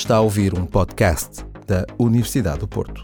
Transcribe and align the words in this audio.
Está 0.00 0.16
a 0.16 0.20
ouvir 0.22 0.58
um 0.58 0.64
podcast 0.64 1.44
da 1.66 1.84
Universidade 1.98 2.60
do 2.60 2.66
Porto. 2.66 3.02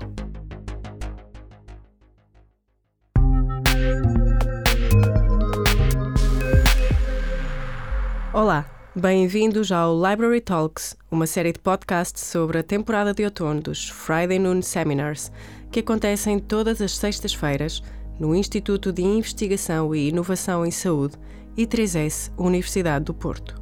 Olá, 8.32 8.64
bem-vindos 8.94 9.70
ao 9.70 9.94
Library 9.94 10.40
Talks, 10.40 10.96
uma 11.10 11.26
série 11.26 11.52
de 11.52 11.58
podcasts 11.58 12.24
sobre 12.24 12.60
a 12.60 12.62
temporada 12.62 13.12
de 13.12 13.24
outono 13.24 13.60
dos 13.60 13.90
Friday 13.90 14.38
Noon 14.38 14.62
Seminars, 14.62 15.30
que 15.70 15.80
acontecem 15.80 16.38
todas 16.38 16.80
as 16.80 16.96
sextas-feiras 16.96 17.82
no 18.18 18.34
Instituto 18.34 18.90
de 18.90 19.02
Investigação 19.02 19.94
e 19.94 20.08
Inovação 20.08 20.64
em 20.64 20.70
Saúde, 20.70 21.18
I3S, 21.58 22.32
Universidade 22.38 23.04
do 23.04 23.12
Porto. 23.12 23.54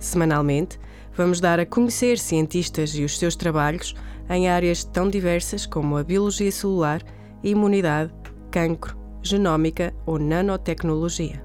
Semanalmente, 0.00 0.76
vamos 1.16 1.40
dar 1.40 1.60
a 1.60 1.66
conhecer 1.66 2.18
cientistas 2.18 2.94
e 2.94 3.04
os 3.04 3.18
seus 3.18 3.36
trabalhos 3.36 3.94
em 4.28 4.48
áreas 4.48 4.84
tão 4.84 5.08
diversas 5.08 5.66
como 5.66 5.96
a 5.96 6.02
biologia 6.02 6.50
celular, 6.50 7.02
imunidade, 7.42 8.12
cancro, 8.50 8.96
genómica 9.22 9.94
ou 10.06 10.18
nanotecnologia. 10.18 11.44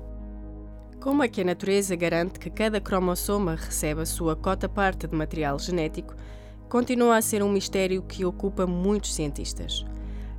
Como 0.99 1.23
é 1.23 1.27
que 1.27 1.41
a 1.41 1.45
natureza 1.45 1.95
garante 1.95 2.39
que 2.39 2.49
cada 2.49 2.81
cromossoma 2.81 3.55
recebe 3.55 4.01
a 4.01 4.05
sua 4.05 4.35
cota 4.35 4.67
parte 4.67 5.07
de 5.07 5.15
material 5.15 5.57
genético, 5.57 6.13
continua 6.67 7.17
a 7.17 7.21
ser 7.21 7.41
um 7.41 7.51
mistério 7.51 8.01
que 8.03 8.25
ocupa 8.25 8.67
muitos 8.67 9.15
cientistas. 9.15 9.85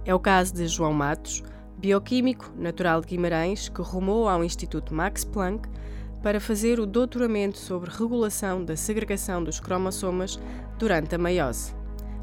É 0.05 0.15
o 0.15 0.21
caso 0.21 0.55
de 0.55 0.67
João 0.67 0.93
Matos, 0.93 1.43
bioquímico 1.79 2.53
natural 2.57 3.01
de 3.01 3.09
Guimarães, 3.09 3.69
que 3.69 3.81
rumou 3.81 4.29
ao 4.29 4.45
Instituto 4.45 4.95
Max 4.95 5.25
Planck 5.25 5.69
para 6.23 6.41
fazer 6.41 6.79
o 6.79 6.87
doutoramento 6.87 7.59
sobre 7.59 7.91
regulação 7.91 8.65
da 8.65 8.77
segregação 8.77 9.43
dos 9.43 9.59
cromossomas 9.59 10.39
durante 10.79 11.15
a 11.15 11.19
meiose, 11.19 11.75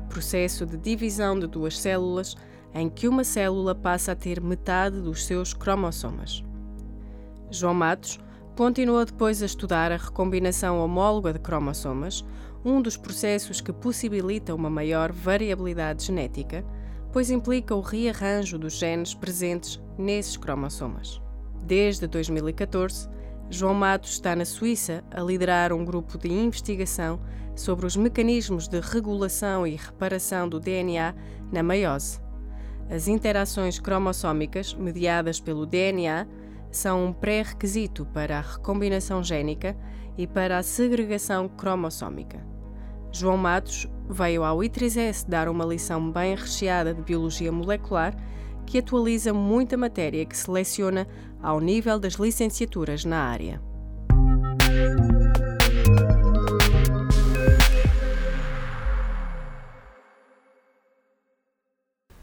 processo 0.10 0.66
de 0.66 0.78
divisão 0.78 1.40
de 1.40 1.48
duas 1.48 1.80
células 1.80 2.36
em 2.74 2.90
que 2.90 3.08
uma 3.08 3.24
célula 3.24 3.74
passa 3.74 4.12
a 4.12 4.16
ter 4.16 4.40
metade 4.40 5.02
dos 5.02 5.26
seus 5.26 5.54
cromossomas. 5.54 6.44
João 7.50 7.74
Matos 7.74 8.20
continuou 8.56 9.04
depois 9.06 9.42
a 9.42 9.46
estudar 9.46 9.92
a 9.92 9.98
recombinação 9.98 10.80
homóloga 10.80 11.34
de 11.34 11.40
cromossomas, 11.40 12.26
um 12.64 12.82
dos 12.82 12.98
processos 12.98 13.62
que 13.62 13.72
possibilita 13.72 14.54
uma 14.54 14.70
maior 14.70 15.12
variabilidade 15.12 16.06
genética, 16.06 16.66
pois 17.12 17.32
implica 17.32 17.74
o 17.74 17.82
rearranjo 17.82 18.58
dos 18.58 18.74
genes 18.74 19.14
presentes 19.14 19.82
nesses 19.98 20.38
cromossomas. 20.38 21.22
Desde 21.64 22.08
2014, 22.08 23.08
João 23.50 23.74
Matos 23.74 24.12
está 24.12 24.36
na 24.36 24.44
Suíça 24.44 25.04
a 25.10 25.22
liderar 25.22 25.72
um 25.72 25.86
grupo 25.86 26.18
de 26.18 26.28
investigação 26.28 27.20
sobre 27.56 27.86
os 27.86 27.96
mecanismos 27.96 28.68
de 28.68 28.80
regulação 28.82 29.66
e 29.66 29.76
reparação 29.76 30.50
do 30.50 30.60
DNA 30.60 31.16
na 31.52 31.64
meiose. 31.64 32.20
As 32.90 33.08
interações 33.08 33.80
cromossómicas 33.80 34.74
mediadas 34.74 35.40
pelo 35.40 35.66
DNA 35.66 36.28
são 36.70 37.06
um 37.06 37.14
pré-requisito 37.14 38.06
para 38.08 38.38
a 38.38 38.42
recombinação 38.42 39.24
génica 39.24 39.78
e 40.18 40.28
para 40.28 40.58
a 40.58 40.64
segregação 40.64 41.48
cromossómica. 41.48 42.46
João 43.12 43.38
Matos 43.38 43.88
veio 44.10 44.44
ao 44.44 44.58
I3S 44.58 45.28
dar 45.28 45.48
uma 45.48 45.66
lição 45.66 46.12
bem 46.12 46.36
recheada 46.36 46.94
de 46.94 47.02
biologia 47.02 47.52
molecular 47.52 48.14
que 48.68 48.80
atualiza 48.80 49.34
muita 49.34 49.78
matéria 49.78 50.26
que 50.26 50.38
seleciona 50.38 51.08
ao 51.42 51.62
nível 51.62 51.98
das 51.98 52.16
licenciaturas 52.16 53.06
na 53.06 53.24
área. 53.24 53.62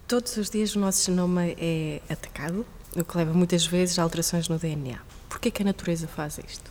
Todos 0.07 0.37
os 0.37 0.51
dias 0.51 0.77
o 0.77 0.79
nosso 0.79 1.07
genoma 1.07 1.47
é 1.47 2.03
atacado, 2.11 2.67
o 2.95 3.03
que 3.03 3.17
leva 3.17 3.33
muitas 3.33 3.67
vezes 3.67 3.99
a 3.99 4.03
alterações 4.03 4.47
no 4.47 4.59
DNA. 4.59 4.99
Por 5.31 5.41
que, 5.41 5.51
que 5.51 5.63
a 5.63 5.65
natureza 5.65 6.07
faz 6.07 6.39
isto? 6.39 6.71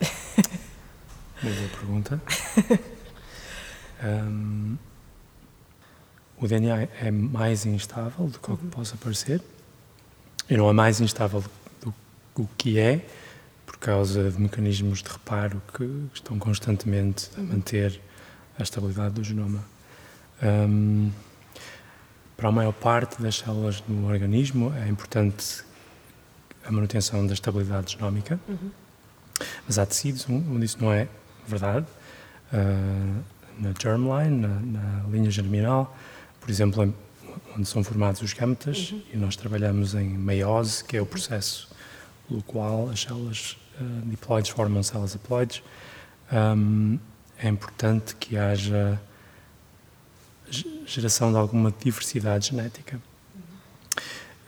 Boa 1.40 1.68
pergunta. 1.78 2.20
um, 4.04 4.76
o 6.42 6.48
DNA 6.48 6.88
é 7.00 7.10
mais 7.12 7.64
instável 7.64 8.26
do 8.26 8.38
que 8.40 8.50
o 8.50 8.56
que 8.56 8.66
possa 8.66 8.96
parecer 8.96 9.40
e 10.50 10.56
não 10.56 10.68
é 10.68 10.72
mais 10.72 11.00
instável 11.00 11.44
do, 11.80 11.94
do 12.34 12.48
que 12.58 12.80
é 12.80 13.06
por 13.64 13.76
causa 13.76 14.28
de 14.28 14.40
mecanismos 14.40 15.04
de 15.04 15.08
reparo 15.08 15.62
que 15.72 16.08
estão 16.12 16.40
constantemente 16.40 17.30
a 17.38 17.40
manter 17.40 18.00
a 18.58 18.62
estabilidade 18.64 19.14
do 19.14 19.22
genoma. 19.22 19.64
Um, 20.42 21.12
para 22.36 22.48
a 22.48 22.52
maior 22.52 22.72
parte 22.72 23.22
das 23.22 23.36
células 23.36 23.80
no 23.86 24.08
organismo 24.08 24.74
é 24.74 24.88
importante 24.88 25.62
a 26.64 26.72
manutenção 26.72 27.24
da 27.24 27.34
estabilidade 27.34 27.92
genómica, 27.92 28.40
uhum. 28.48 28.70
mas 29.64 29.78
há 29.78 29.86
tecidos 29.86 30.26
onde 30.28 30.64
isso 30.64 30.78
não 30.80 30.92
é 30.92 31.06
verdade. 31.46 31.86
Uh, 32.52 33.22
na 33.60 33.72
germline, 33.80 34.40
na, 34.40 34.48
na 34.48 35.08
linha 35.08 35.30
germinal, 35.30 35.96
por 36.42 36.50
exemplo, 36.50 36.92
onde 37.56 37.68
são 37.68 37.84
formados 37.84 38.20
os 38.20 38.32
gametas, 38.32 38.90
uhum. 38.90 39.02
e 39.14 39.16
nós 39.16 39.36
trabalhamos 39.36 39.94
em 39.94 40.08
meiose, 40.08 40.82
que 40.84 40.96
é 40.96 41.00
o 41.00 41.06
processo 41.06 41.70
pelo 42.28 42.42
qual 42.42 42.90
as 42.90 43.02
células 43.02 43.56
uh, 43.80 44.08
diploides 44.08 44.50
formam 44.50 44.82
células 44.82 45.14
haploides. 45.14 45.62
Um, 46.32 46.98
é 47.38 47.48
importante 47.48 48.16
que 48.16 48.36
haja 48.36 49.00
geração 50.84 51.30
de 51.30 51.38
alguma 51.38 51.72
diversidade 51.82 52.48
genética. 52.48 53.00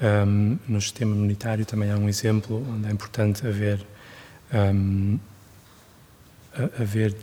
Um, 0.02 0.58
no 0.68 0.80
sistema 0.80 1.14
imunitário 1.14 1.64
também 1.64 1.90
há 1.90 1.96
um 1.96 2.08
exemplo 2.08 2.66
onde 2.68 2.88
é 2.88 2.90
importante 2.90 3.46
haver, 3.46 3.80
um, 4.52 5.18
haver 6.78 7.16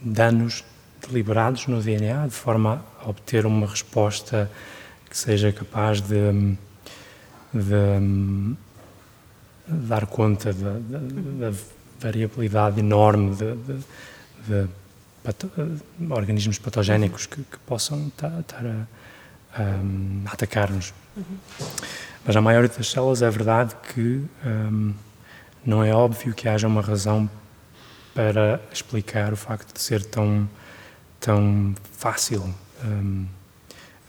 danos 0.00 0.64
deliberados 1.06 1.66
no 1.66 1.80
DNA, 1.80 2.26
de 2.26 2.34
forma 2.34 2.84
a 3.00 3.08
obter 3.08 3.46
uma 3.46 3.66
resposta 3.66 4.50
que 5.08 5.16
seja 5.16 5.52
capaz 5.52 6.00
de, 6.00 6.56
de, 7.52 7.60
de 7.62 8.56
dar 9.88 10.06
conta 10.06 10.52
da, 10.52 10.72
da, 10.72 10.98
da, 11.50 11.58
variabilidade 11.98 12.80
enorme 12.80 13.34
de, 13.34 13.54
de 14.46 14.68
pato, 15.24 15.50
organismos 16.10 16.58
patogénicos 16.58 17.24
que, 17.24 17.42
que 17.42 17.58
possam 17.66 18.08
estar 18.08 18.66
a, 18.66 18.86
a, 19.54 19.62
a 20.26 20.32
atacar-nos. 20.32 20.92
Uhum. 21.16 21.24
Mas 22.26 22.36
a 22.36 22.40
maioria 22.40 22.68
das 22.68 22.90
células 22.90 23.22
é 23.22 23.30
verdade 23.30 23.74
que 23.94 24.22
um, 24.44 24.92
não 25.64 25.82
é 25.82 25.94
óbvio 25.94 26.34
que 26.34 26.48
haja 26.48 26.66
uma 26.66 26.82
razão 26.82 27.30
para 28.14 28.60
explicar 28.72 29.32
o 29.32 29.36
facto 29.36 29.72
de 29.72 29.80
ser 29.80 30.04
tão 30.04 30.48
tão 31.26 31.74
fácil 31.90 32.54
um, 32.84 33.26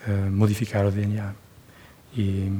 uh, 0.07 0.31
modificar 0.31 0.85
o 0.85 0.91
DNA. 0.91 1.33
E, 2.15 2.51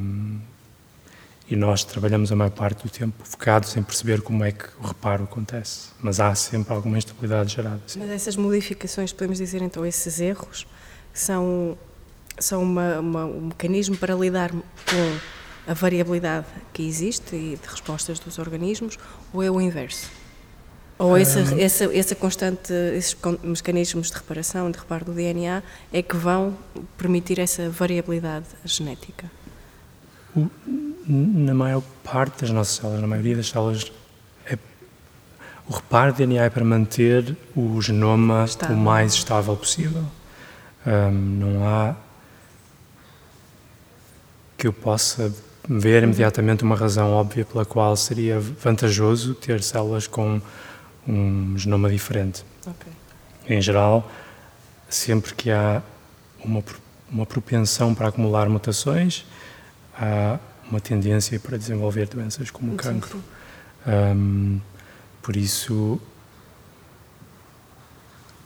e 1.47 1.55
nós 1.55 1.83
trabalhamos 1.83 2.31
a 2.31 2.35
maior 2.35 2.49
parte 2.49 2.83
do 2.83 2.89
tempo 2.89 3.23
focados 3.23 3.77
em 3.77 3.83
perceber 3.83 4.21
como 4.21 4.43
é 4.43 4.51
que 4.51 4.65
o 4.81 4.87
reparo 4.87 5.25
acontece, 5.25 5.89
mas 6.01 6.19
há 6.19 6.33
sempre 6.33 6.73
alguma 6.73 6.97
instabilidade 6.97 7.53
gerada. 7.53 7.79
Sim. 7.85 7.99
Mas 7.99 8.09
essas 8.09 8.35
modificações, 8.35 9.13
podemos 9.13 9.37
dizer 9.37 9.61
então, 9.61 9.85
esses 9.85 10.19
erros, 10.19 10.65
são, 11.13 11.77
são 12.39 12.63
uma, 12.63 12.99
uma, 12.99 13.25
um 13.25 13.41
mecanismo 13.47 13.95
para 13.95 14.15
lidar 14.15 14.51
com 14.51 15.71
a 15.71 15.73
variabilidade 15.73 16.47
que 16.73 16.81
existe 16.81 17.35
e 17.35 17.59
de 17.61 17.67
respostas 17.67 18.17
dos 18.17 18.39
organismos, 18.39 18.97
ou 19.31 19.43
é 19.43 19.51
o 19.51 19.61
inverso? 19.61 20.09
Ou 20.99 21.15
essa, 21.15 21.39
um, 21.41 22.19
constante, 22.19 22.73
esses 22.95 23.15
mecanismos 23.43 24.09
de 24.09 24.17
reparação, 24.17 24.71
de 24.71 24.79
reparo 24.79 25.05
do 25.05 25.13
DNA, 25.13 25.61
é 25.93 26.01
que 26.01 26.15
vão 26.15 26.57
permitir 26.97 27.39
essa 27.39 27.69
variabilidade 27.69 28.47
genética? 28.65 29.29
Na 31.07 31.53
maior 31.53 31.83
parte 32.03 32.41
das 32.41 32.49
nossas 32.49 32.75
células, 32.77 33.01
na 33.01 33.07
maioria 33.07 33.35
das 33.35 33.49
células, 33.49 33.91
é, 34.45 34.57
o 35.67 35.73
reparo 35.73 36.13
do 36.13 36.17
DNA 36.17 36.45
é 36.45 36.49
para 36.49 36.65
manter 36.65 37.37
o 37.55 37.79
genoma 37.79 38.45
estável. 38.45 38.75
o 38.75 38.79
mais 38.79 39.13
estável 39.13 39.55
possível. 39.55 40.03
Um, 40.85 41.11
não 41.11 41.67
há 41.67 41.95
que 44.57 44.65
eu 44.65 44.73
possa 44.73 45.31
ver 45.69 46.01
imediatamente 46.01 46.63
uma 46.63 46.75
razão 46.75 47.11
óbvia 47.11 47.45
pela 47.45 47.65
qual 47.65 47.95
seria 47.95 48.39
vantajoso 48.39 49.35
ter 49.35 49.61
células 49.61 50.07
com 50.07 50.41
um 51.07 51.57
genoma 51.57 51.89
diferente. 51.89 52.43
Okay. 52.65 52.93
Em 53.57 53.61
geral, 53.61 54.09
sempre 54.89 55.33
que 55.33 55.49
há 55.49 55.81
uma, 56.43 56.63
uma 57.09 57.25
propensão 57.25 57.95
para 57.95 58.09
acumular 58.09 58.49
mutações, 58.49 59.25
há 59.97 60.39
uma 60.69 60.81
tendência 60.81 61.39
para 61.39 61.57
desenvolver 61.57 62.07
doenças 62.07 62.51
como 62.51 62.73
o 62.73 62.75
cancro. 62.75 63.23
Um, 63.87 64.59
por 65.21 65.35
isso, 65.35 65.99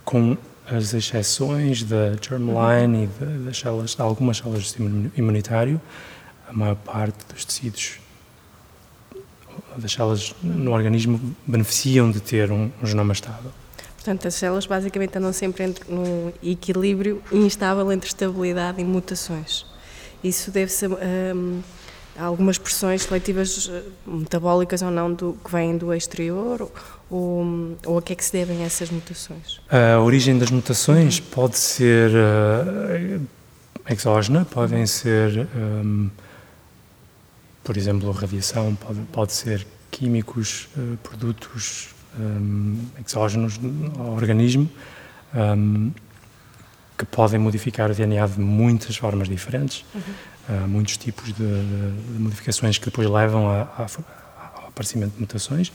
com 0.06 0.38
as 0.68 0.94
exceções 0.94 1.84
da 1.84 2.16
germline 2.22 3.06
e 3.06 3.08
de, 3.08 3.46
das 3.46 3.58
células, 3.58 3.96
de 3.96 4.02
algumas 4.02 4.38
células 4.38 4.62
do 4.62 4.66
sistema 4.66 5.12
imunitário, 5.18 5.82
a 6.48 6.54
maior 6.54 6.76
parte 6.76 7.18
dos 7.34 7.44
tecidos 7.44 8.01
das 9.78 9.92
células 9.94 10.36
no 10.42 10.72
organismo 10.72 11.20
beneficiam 11.46 12.12
de 12.12 12.20
ter 12.20 12.52
um, 12.52 12.70
um 12.82 12.86
genoma 12.86 13.14
estável. 13.14 13.52
Portanto, 13.96 14.28
as 14.28 14.34
células 14.34 14.66
basicamente 14.66 15.18
andam 15.18 15.32
sempre 15.32 15.64
entre, 15.64 15.92
num 15.92 16.32
equilíbrio 16.42 17.22
instável 17.32 17.92
entre 17.92 18.08
estabilidade 18.08 18.82
e 18.82 18.84
mutações. 18.84 19.66
Isso 20.24 20.50
deve-se 20.50 20.88
um, 20.88 21.62
a 22.18 22.26
algumas 22.26 22.58
pressões 22.58 23.04
seletivas 23.04 23.70
eh, 23.72 23.84
metabólicas 24.06 24.82
ou 24.82 24.92
não 24.92 25.14
do, 25.14 25.38
que 25.44 25.52
vêm 25.52 25.78
do 25.78 25.94
exterior 25.94 26.70
ou, 27.10 27.78
ou 27.86 27.98
a 27.98 28.02
que 28.02 28.14
é 28.14 28.16
que 28.16 28.24
se 28.24 28.32
devem 28.32 28.64
essas 28.64 28.90
mutações? 28.90 29.60
A 29.70 30.00
origem 30.00 30.38
das 30.38 30.52
mutações 30.52 31.20
pode 31.20 31.58
ser 31.58 32.12
uh, 32.12 33.22
exógena, 33.90 34.46
podem 34.46 34.86
ser, 34.86 35.48
um, 35.56 36.10
por 37.64 37.78
exemplo, 37.78 38.12
radiação, 38.12 38.76
pode, 38.76 39.00
pode 39.12 39.34
ser 39.34 39.68
químicos, 39.92 40.68
uh, 40.78 40.98
produtos 40.98 41.94
um, 42.20 42.78
exógenos 43.06 43.60
ao 43.98 44.14
organismo, 44.14 44.70
um, 45.34 45.92
que 46.98 47.06
podem 47.06 47.40
modificar 47.40 47.90
o 47.90 47.94
DNA 47.94 48.28
de 48.28 48.40
muitas 48.40 48.96
formas 48.96 49.28
diferentes. 49.28 49.86
Uhum. 49.94 50.02
Uh, 50.50 50.68
muitos 50.68 50.98
tipos 50.98 51.28
de, 51.28 51.34
de, 51.36 52.20
modificações 52.20 52.78
que 52.78 52.86
depois 52.86 53.08
levam 53.08 53.48
a, 53.48 53.62
a, 53.62 53.88
ao 54.56 54.68
aparecimento 54.70 55.14
de 55.14 55.22
mutações, 55.22 55.72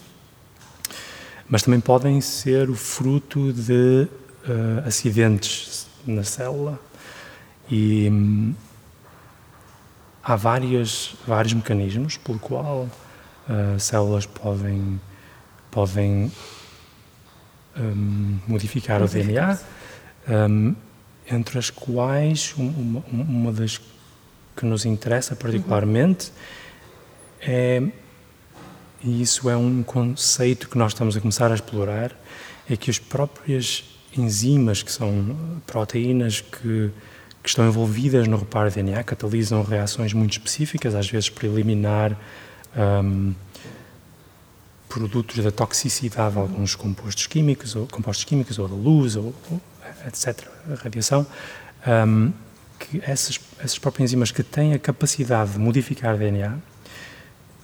mas 1.49 1.63
também 1.63 1.81
podem 1.81 2.21
ser 2.21 2.69
o 2.69 2.75
fruto 2.75 3.53
de 3.53 4.09
uh, 4.49 4.87
acidentes 4.87 5.87
na 6.07 6.25
célula 6.25 6.79
e 7.71 8.09
hum, 8.11 8.55
há 10.27 10.35
várias, 10.35 11.15
vários 11.25 11.55
mecanismos 11.55 12.17
pelo 12.17 12.41
qual 12.41 12.89
uh, 13.49 13.79
células 13.79 14.27
podem 14.27 15.01
podem 15.71 16.33
um, 17.77 18.39
modificar 18.49 19.03
o 19.03 19.07
DNA, 19.07 19.59
um, 20.29 20.75
entre 21.31 21.59
as 21.59 21.69
quais 21.71 22.55
uma, 22.57 23.05
uma, 23.13 23.53
das 23.53 23.79
que 24.57 24.65
nos 24.65 24.87
interessa 24.87 25.37
particularmente 25.37 26.33
é, 27.43 27.83
e 29.05 29.23
isso 29.23 29.51
é 29.51 29.57
um 29.57 29.83
conceito 29.83 30.69
que 30.69 30.79
nós 30.79 30.93
estamos 30.93 31.17
a 31.17 31.21
começar 31.21 31.53
a 31.53 31.55
explorar, 31.55 32.11
é 32.69 32.77
que 32.77 32.91
as 32.91 32.99
próprias 32.99 33.85
enzimas, 34.17 34.83
que 34.83 34.91
são 34.91 35.61
proteínas 35.67 36.41
que, 36.41 36.91
que 37.47 37.51
estão 37.51 37.65
envolvidas 37.65 38.27
no 38.27 38.37
reparo 38.37 38.69
de 38.69 38.83
DNA, 38.83 39.05
catalisam 39.05 39.63
reações 39.63 40.13
muito 40.13 40.33
específicas, 40.33 40.97
às 40.97 41.09
vezes 41.09 41.31
para 41.31 41.47
eliminar 41.47 42.19
um, 42.77 43.33
produtos 44.89 45.45
da 45.45 45.53
toxicidade 45.53 46.35
de 46.35 46.41
alguns 46.41 46.75
compostos 46.75 47.29
químicos, 47.29 47.77
ou 47.77 47.87
compostos 47.87 48.25
químicos, 48.25 48.59
ou 48.59 48.67
da 48.67 48.75
luz, 48.75 49.15
ou, 49.15 49.33
ou 49.49 49.61
etc., 50.09 50.45
radiação, 50.83 51.25
um, 51.87 52.33
que 52.81 53.01
essas, 53.07 53.39
essas 53.61 53.79
próprias 53.79 54.11
enzimas 54.11 54.33
que 54.33 54.43
têm 54.43 54.75
a 54.75 54.79
capacidade 54.81 55.53
de 55.53 55.59
modificar 55.61 56.19
DNA, 56.19 56.59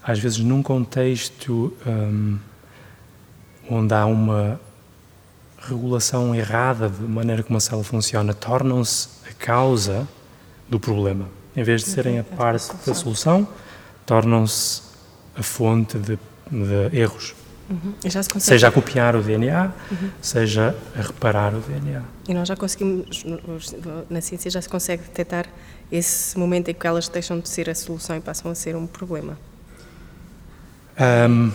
às 0.00 0.20
vezes 0.20 0.38
num 0.38 0.62
contexto 0.62 1.76
um, 1.84 2.38
onde 3.68 3.92
há 3.92 4.06
uma 4.06 4.60
regulação 5.68 6.34
errada 6.34 6.88
de 6.88 7.02
maneira 7.02 7.42
como 7.42 7.56
a 7.56 7.60
célula 7.60 7.84
funciona, 7.84 8.34
tornam-se 8.34 9.08
a 9.28 9.32
causa 9.32 10.08
do 10.68 10.78
problema. 10.80 11.28
Em 11.56 11.62
vez 11.62 11.82
de 11.82 11.90
serem 11.90 12.18
a 12.18 12.24
parte 12.24 12.72
da 12.86 12.94
solução, 12.94 13.46
tornam-se 14.06 14.82
a 15.36 15.42
fonte 15.42 15.98
de 15.98 16.18
de 16.52 16.96
erros. 16.96 17.34
Uhum. 17.70 17.94
Seja 18.38 18.68
a 18.68 18.72
copiar 18.72 19.16
o 19.16 19.22
DNA, 19.22 19.72
uhum. 19.90 20.10
seja 20.20 20.76
a 20.94 21.00
reparar 21.00 21.54
o 21.54 21.60
DNA. 21.60 22.02
E 22.28 22.34
nós 22.34 22.46
já 22.46 22.54
conseguimos, 22.54 23.24
na 24.10 24.20
ciência 24.20 24.50
já 24.50 24.60
se 24.60 24.68
consegue 24.68 25.02
detectar 25.04 25.46
esse 25.90 26.38
momento 26.38 26.68
em 26.68 26.74
que 26.74 26.86
elas 26.86 27.08
deixam 27.08 27.40
de 27.40 27.48
ser 27.48 27.70
a 27.70 27.74
solução 27.74 28.16
e 28.16 28.20
passam 28.20 28.50
a 28.50 28.54
ser 28.54 28.76
um 28.76 28.86
problema. 28.86 29.38
Um, 31.00 31.50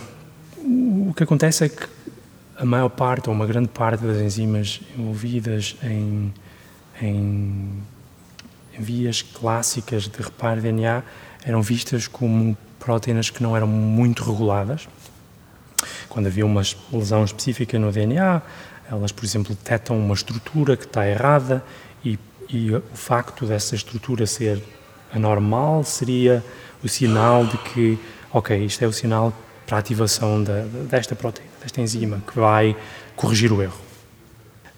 o 1.08 1.14
que 1.14 1.22
acontece 1.22 1.64
é 1.64 1.68
que 1.68 1.86
a 2.58 2.64
maior 2.64 2.88
parte, 2.88 3.28
ou 3.28 3.34
uma 3.34 3.46
grande 3.46 3.68
parte 3.68 4.04
das 4.04 4.16
enzimas 4.18 4.80
envolvidas 4.96 5.76
em, 5.82 6.34
em, 7.00 7.82
vias 8.76 9.22
clássicas 9.22 10.08
de 10.08 10.20
reparo 10.20 10.60
de 10.60 10.72
DNA 10.72 11.02
eram 11.44 11.62
vistas 11.62 12.08
como 12.08 12.56
proteínas 12.78 13.30
que 13.30 13.42
não 13.42 13.56
eram 13.56 13.68
muito 13.68 14.24
reguladas. 14.24 14.88
Quando 16.08 16.26
havia 16.26 16.44
uma 16.44 16.62
lesão 16.92 17.24
específica 17.24 17.78
no 17.78 17.92
DNA, 17.92 18.42
elas, 18.90 19.12
por 19.12 19.24
exemplo, 19.24 19.54
detectam 19.54 19.96
uma 19.96 20.14
estrutura 20.14 20.76
que 20.76 20.84
está 20.84 21.08
errada 21.08 21.64
e, 22.04 22.18
e 22.48 22.74
o 22.74 22.82
facto 22.94 23.46
dessa 23.46 23.76
estrutura 23.76 24.26
ser 24.26 24.62
anormal 25.14 25.84
seria 25.84 26.44
o 26.82 26.88
sinal 26.88 27.46
de 27.46 27.56
que, 27.58 27.98
ok, 28.32 28.64
isto 28.64 28.82
é 28.82 28.86
o 28.88 28.92
sinal 28.92 29.32
para 29.68 29.76
a 29.76 29.80
ativação 29.80 30.42
da, 30.42 30.62
desta 30.88 31.14
proteína, 31.14 31.52
desta 31.62 31.80
enzima, 31.80 32.22
que 32.26 32.40
vai 32.40 32.74
corrigir 33.14 33.52
o 33.52 33.62
erro. 33.62 33.78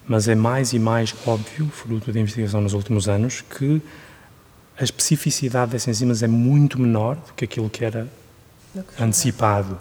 Mas 0.05 0.27
é 0.27 0.35
mais 0.35 0.73
e 0.73 0.79
mais 0.79 1.15
óbvio, 1.25 1.69
fruto 1.69 2.11
da 2.11 2.19
investigação 2.19 2.59
nos 2.59 2.73
últimos 2.73 3.07
anos, 3.07 3.41
que 3.41 3.81
a 4.77 4.83
especificidade 4.83 5.71
dessas 5.71 5.87
enzimas 5.87 6.21
é 6.21 6.27
muito 6.27 6.79
menor 6.79 7.15
do 7.15 7.33
que 7.33 7.45
aquilo 7.45 7.69
que 7.69 7.85
era 7.85 8.05
antecipado. 8.99 9.79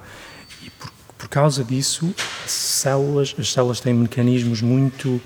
E 0.62 0.70
por, 0.70 0.92
por 1.18 1.28
causa 1.28 1.64
disso, 1.64 2.14
as 2.44 2.52
células, 2.52 3.34
as 3.36 3.52
células 3.52 3.80
têm 3.80 3.92
mecanismos 3.92 4.62
muito 4.62 5.20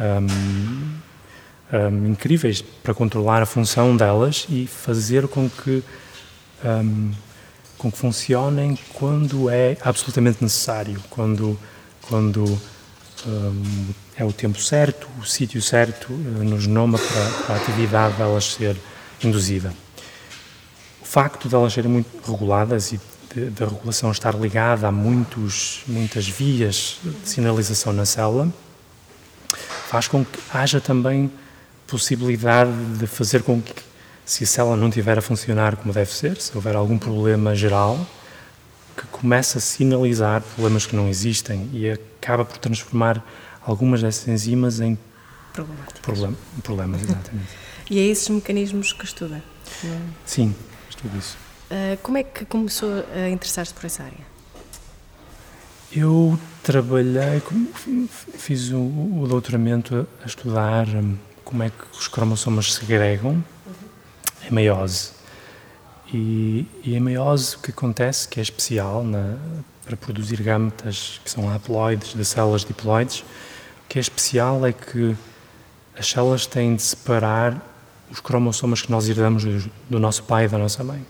um, 0.00 0.98
um, 1.76 2.06
incríveis 2.08 2.60
para 2.62 2.92
controlar 2.92 3.42
a 3.42 3.46
função 3.46 3.96
delas 3.96 4.46
e 4.50 4.66
fazer 4.66 5.28
com 5.28 5.48
que, 5.48 5.84
um, 6.64 7.12
com 7.80 7.90
que 7.90 7.96
funcionem 7.96 8.78
quando 8.92 9.48
é 9.48 9.74
absolutamente 9.80 10.44
necessário, 10.44 11.02
quando, 11.08 11.58
quando 12.02 12.44
hum, 13.26 13.88
é 14.14 14.22
o 14.22 14.30
tempo 14.34 14.60
certo, 14.60 15.08
o 15.18 15.24
sítio 15.24 15.62
certo 15.62 16.12
uh, 16.12 16.44
no 16.44 16.60
genoma 16.60 16.98
para, 16.98 17.44
para 17.46 17.54
a 17.54 17.58
atividade 17.58 18.16
delas 18.18 18.52
ser 18.52 18.76
induzida. 19.24 19.72
O 21.00 21.06
facto 21.06 21.48
de 21.48 21.54
elas 21.54 21.72
serem 21.72 21.90
muito 21.90 22.30
reguladas 22.30 22.92
e 22.92 23.00
da 23.50 23.64
regulação 23.64 24.10
estar 24.10 24.34
ligada 24.34 24.86
a 24.86 24.92
muitos, 24.92 25.80
muitas 25.86 26.28
vias 26.28 26.98
de 27.02 27.28
sinalização 27.28 27.94
na 27.94 28.04
célula 28.04 28.52
faz 29.88 30.06
com 30.06 30.22
que 30.22 30.38
haja 30.52 30.82
também 30.82 31.32
possibilidade 31.86 32.70
de 32.98 33.06
fazer 33.06 33.42
com 33.42 33.60
que, 33.62 33.72
se 34.24 34.44
a 34.44 34.46
célula 34.46 34.76
não 34.76 34.88
estiver 34.88 35.18
a 35.18 35.22
funcionar 35.22 35.76
como 35.76 35.92
deve 35.92 36.12
ser, 36.12 36.40
se 36.40 36.54
houver 36.54 36.76
algum 36.76 36.98
problema 36.98 37.54
geral, 37.54 37.98
que 38.96 39.06
comece 39.06 39.58
a 39.58 39.60
sinalizar 39.60 40.42
problemas 40.42 40.86
que 40.86 40.94
não 40.94 41.08
existem 41.08 41.68
e 41.72 41.90
acaba 41.90 42.44
por 42.44 42.58
transformar 42.58 43.24
algumas 43.64 44.02
dessas 44.02 44.28
enzimas 44.28 44.80
em 44.80 44.98
problem, 45.52 46.36
problemas. 46.62 47.02
Exatamente. 47.02 47.48
E 47.90 47.98
é 47.98 48.02
esses 48.02 48.28
mecanismos 48.28 48.92
que 48.92 49.04
estuda? 49.04 49.42
Sim, 50.24 50.54
estudo 50.88 51.18
isso. 51.18 51.36
Uh, 51.70 51.96
como 52.02 52.18
é 52.18 52.22
que 52.22 52.44
começou 52.44 53.04
a 53.14 53.28
interessar-se 53.28 53.72
por 53.72 53.86
essa 53.86 54.02
área? 54.02 54.30
Eu 55.92 56.38
trabalhei, 56.62 57.42
fiz 58.38 58.70
o, 58.70 58.78
o 58.78 59.26
doutoramento 59.28 60.06
a, 60.22 60.26
estudar 60.26 60.86
hum, 60.88 61.16
como 61.44 61.64
é 61.64 61.70
que 61.70 61.98
os 61.98 62.06
cromossomas 62.06 62.72
se 62.72 62.80
segregam 62.80 63.42
meiose. 64.52 65.10
E, 66.12 66.66
e 66.82 66.94
em 66.94 67.00
meiose 67.00 67.56
o 67.56 67.58
que 67.60 67.70
acontece, 67.70 68.28
que 68.28 68.40
é 68.40 68.42
especial 68.42 69.04
na, 69.04 69.36
para 69.84 69.96
produzir 69.96 70.42
gametas 70.42 71.20
que 71.24 71.30
são 71.30 71.52
haploides 71.52 72.14
de 72.14 72.24
células 72.24 72.64
diploides, 72.64 73.20
o 73.20 73.88
que 73.88 73.98
é 73.98 74.00
especial 74.00 74.66
é 74.66 74.72
que 74.72 75.16
as 75.96 76.06
células 76.08 76.46
têm 76.46 76.74
de 76.74 76.82
separar 76.82 77.60
os 78.10 78.20
cromossomas 78.20 78.82
que 78.82 78.90
nós 78.90 79.08
herdamos 79.08 79.44
do 79.88 79.98
nosso 79.98 80.24
pai 80.24 80.46
e 80.46 80.48
da 80.48 80.58
nossa 80.58 80.82
mãe. 80.82 81.04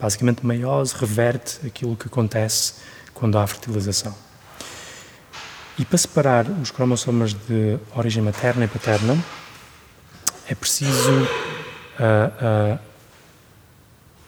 Basicamente, 0.00 0.44
meiose 0.44 0.94
reverte 0.96 1.66
aquilo 1.66 1.96
que 1.96 2.06
acontece 2.06 2.74
quando 3.12 3.38
há 3.38 3.46
fertilização. 3.46 4.14
E 5.78 5.84
para 5.84 5.98
separar 5.98 6.46
os 6.48 6.70
cromossomas 6.70 7.34
de 7.34 7.78
origem 7.94 8.22
materna 8.22 8.64
e 8.64 8.68
paterna, 8.68 9.22
é 10.48 10.54
preciso 10.54 11.28
uh, 11.98 12.78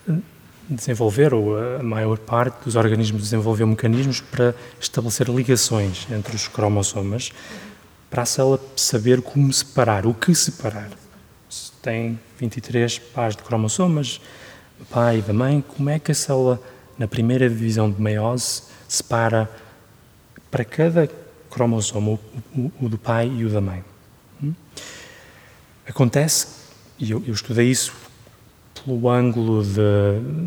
uh, 0.07 0.21
desenvolver, 0.69 1.33
ou 1.33 1.57
a 1.57 1.83
maior 1.83 2.17
parte 2.17 2.63
dos 2.63 2.75
organismos 2.75 3.23
desenvolveu 3.23 3.65
mecanismos 3.65 4.21
para 4.21 4.53
estabelecer 4.79 5.27
ligações 5.29 6.07
entre 6.11 6.35
os 6.35 6.47
cromossomas 6.47 7.31
para 8.09 8.23
a 8.23 8.25
célula 8.25 8.59
saber 8.75 9.21
como 9.21 9.51
separar, 9.53 10.05
o 10.05 10.13
que 10.13 10.33
separar. 10.33 10.89
Se 11.49 11.71
tem 11.81 12.19
23 12.37 12.99
pares 12.99 13.35
de 13.35 13.43
cromossomas, 13.43 14.19
pai 14.89 15.19
e 15.19 15.21
da 15.21 15.33
mãe, 15.33 15.63
como 15.75 15.89
é 15.89 15.99
que 15.99 16.11
a 16.11 16.15
célula, 16.15 16.61
na 16.97 17.07
primeira 17.07 17.47
divisão 17.47 17.89
de 17.89 18.01
meiose, 18.01 18.63
separa 18.87 19.49
para 20.49 20.65
cada 20.65 21.09
cromossoma, 21.49 22.11
o, 22.11 22.19
o, 22.55 22.71
o 22.81 22.89
do 22.89 22.97
pai 22.97 23.27
e 23.27 23.45
o 23.45 23.49
da 23.49 23.61
mãe? 23.61 23.83
Hum? 24.43 24.53
Acontece, 25.87 26.47
e 26.99 27.11
eu, 27.11 27.23
eu 27.25 27.33
estudei 27.33 27.67
isso 27.67 27.93
pelo 28.83 29.09
ângulo 29.09 29.63
de 29.63 29.79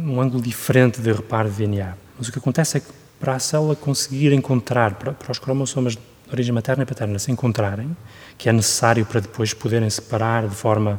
um 0.07 0.21
ângulo 0.21 0.43
diferente 0.43 1.01
de 1.01 1.13
reparo 1.13 1.51
de 1.51 1.57
DNA. 1.57 1.95
Mas 2.19 2.29
o 2.29 2.33
que 2.33 2.39
acontece 2.39 2.79
é 2.79 2.81
que 2.81 2.87
para 3.19 3.37
a 3.37 3.39
célula 3.39 3.77
conseguir 3.77 4.33
encontrar, 4.33 4.95
para, 4.95 5.13
para 5.13 5.31
os 5.31 5.39
cromossomas 5.39 5.95
de 5.95 6.01
origem 6.33 6.53
materna 6.53 6.83
e 6.83 6.87
paterna 6.87 7.19
se 7.19 7.31
encontrarem, 7.31 7.97
que 8.37 8.49
é 8.49 8.53
necessário 8.53 9.07
para 9.07 9.21
depois 9.21 9.55
poderem 9.55 9.89
separar 9.89 10.49
de 10.49 10.55
forma 10.55 10.99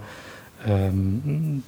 um, 0.67 1.61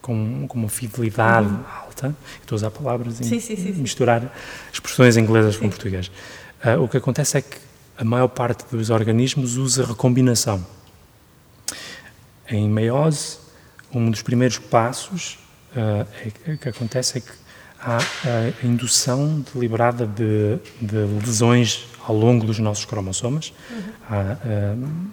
com, 0.00 0.46
com, 0.48 0.58
uma 0.58 0.68
fidelidade 0.68 1.48
uhum. 1.48 1.64
alta, 1.80 2.14
estou 2.40 2.54
a 2.54 2.56
usar 2.56 2.70
palavras 2.70 3.14
sim, 3.14 3.40
sim, 3.40 3.56
sim, 3.56 3.72
misturar 3.72 4.32
expressões 4.72 5.16
inglesas 5.16 5.56
com 5.56 5.68
português. 5.68 6.10
Uh, 6.64 6.82
o 6.82 6.88
que 6.88 6.96
acontece 6.96 7.38
é 7.38 7.42
que 7.42 7.56
a 7.96 8.04
maior 8.04 8.28
parte 8.28 8.64
dos 8.70 8.90
organismos 8.90 9.56
usa 9.56 9.84
recombinação. 9.84 10.64
Em 12.52 12.68
meiose, 12.68 13.38
um 13.94 14.10
dos 14.10 14.20
primeiros 14.20 14.58
passos 14.58 15.38
uh, 15.74 16.06
é, 16.46 16.56
que 16.58 16.68
acontece 16.68 17.16
é 17.16 17.20
que 17.22 17.32
há 17.80 17.96
a 17.96 18.66
indução 18.66 19.42
deliberada 19.54 20.06
de, 20.06 20.58
de 20.78 20.96
lesões 21.24 21.86
ao 22.06 22.14
longo 22.14 22.44
dos 22.44 22.58
nossos 22.58 22.84
cromossomas. 22.84 23.54
Uhum. 23.70 23.82
Há 24.10 24.74
um, 24.76 25.10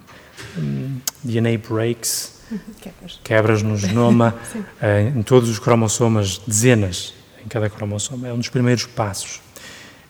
um, 0.58 1.00
DNA 1.24 1.56
breaks, 1.56 2.42
quebras, 2.78 3.20
quebras 3.24 3.62
no 3.62 3.74
genoma, 3.74 4.34
uh, 4.54 5.18
em 5.18 5.22
todos 5.22 5.48
os 5.48 5.58
cromossomas, 5.58 6.36
dezenas 6.46 7.14
em 7.42 7.48
cada 7.48 7.70
cromossomo. 7.70 8.26
É 8.26 8.32
um 8.34 8.38
dos 8.38 8.50
primeiros 8.50 8.84
passos. 8.84 9.40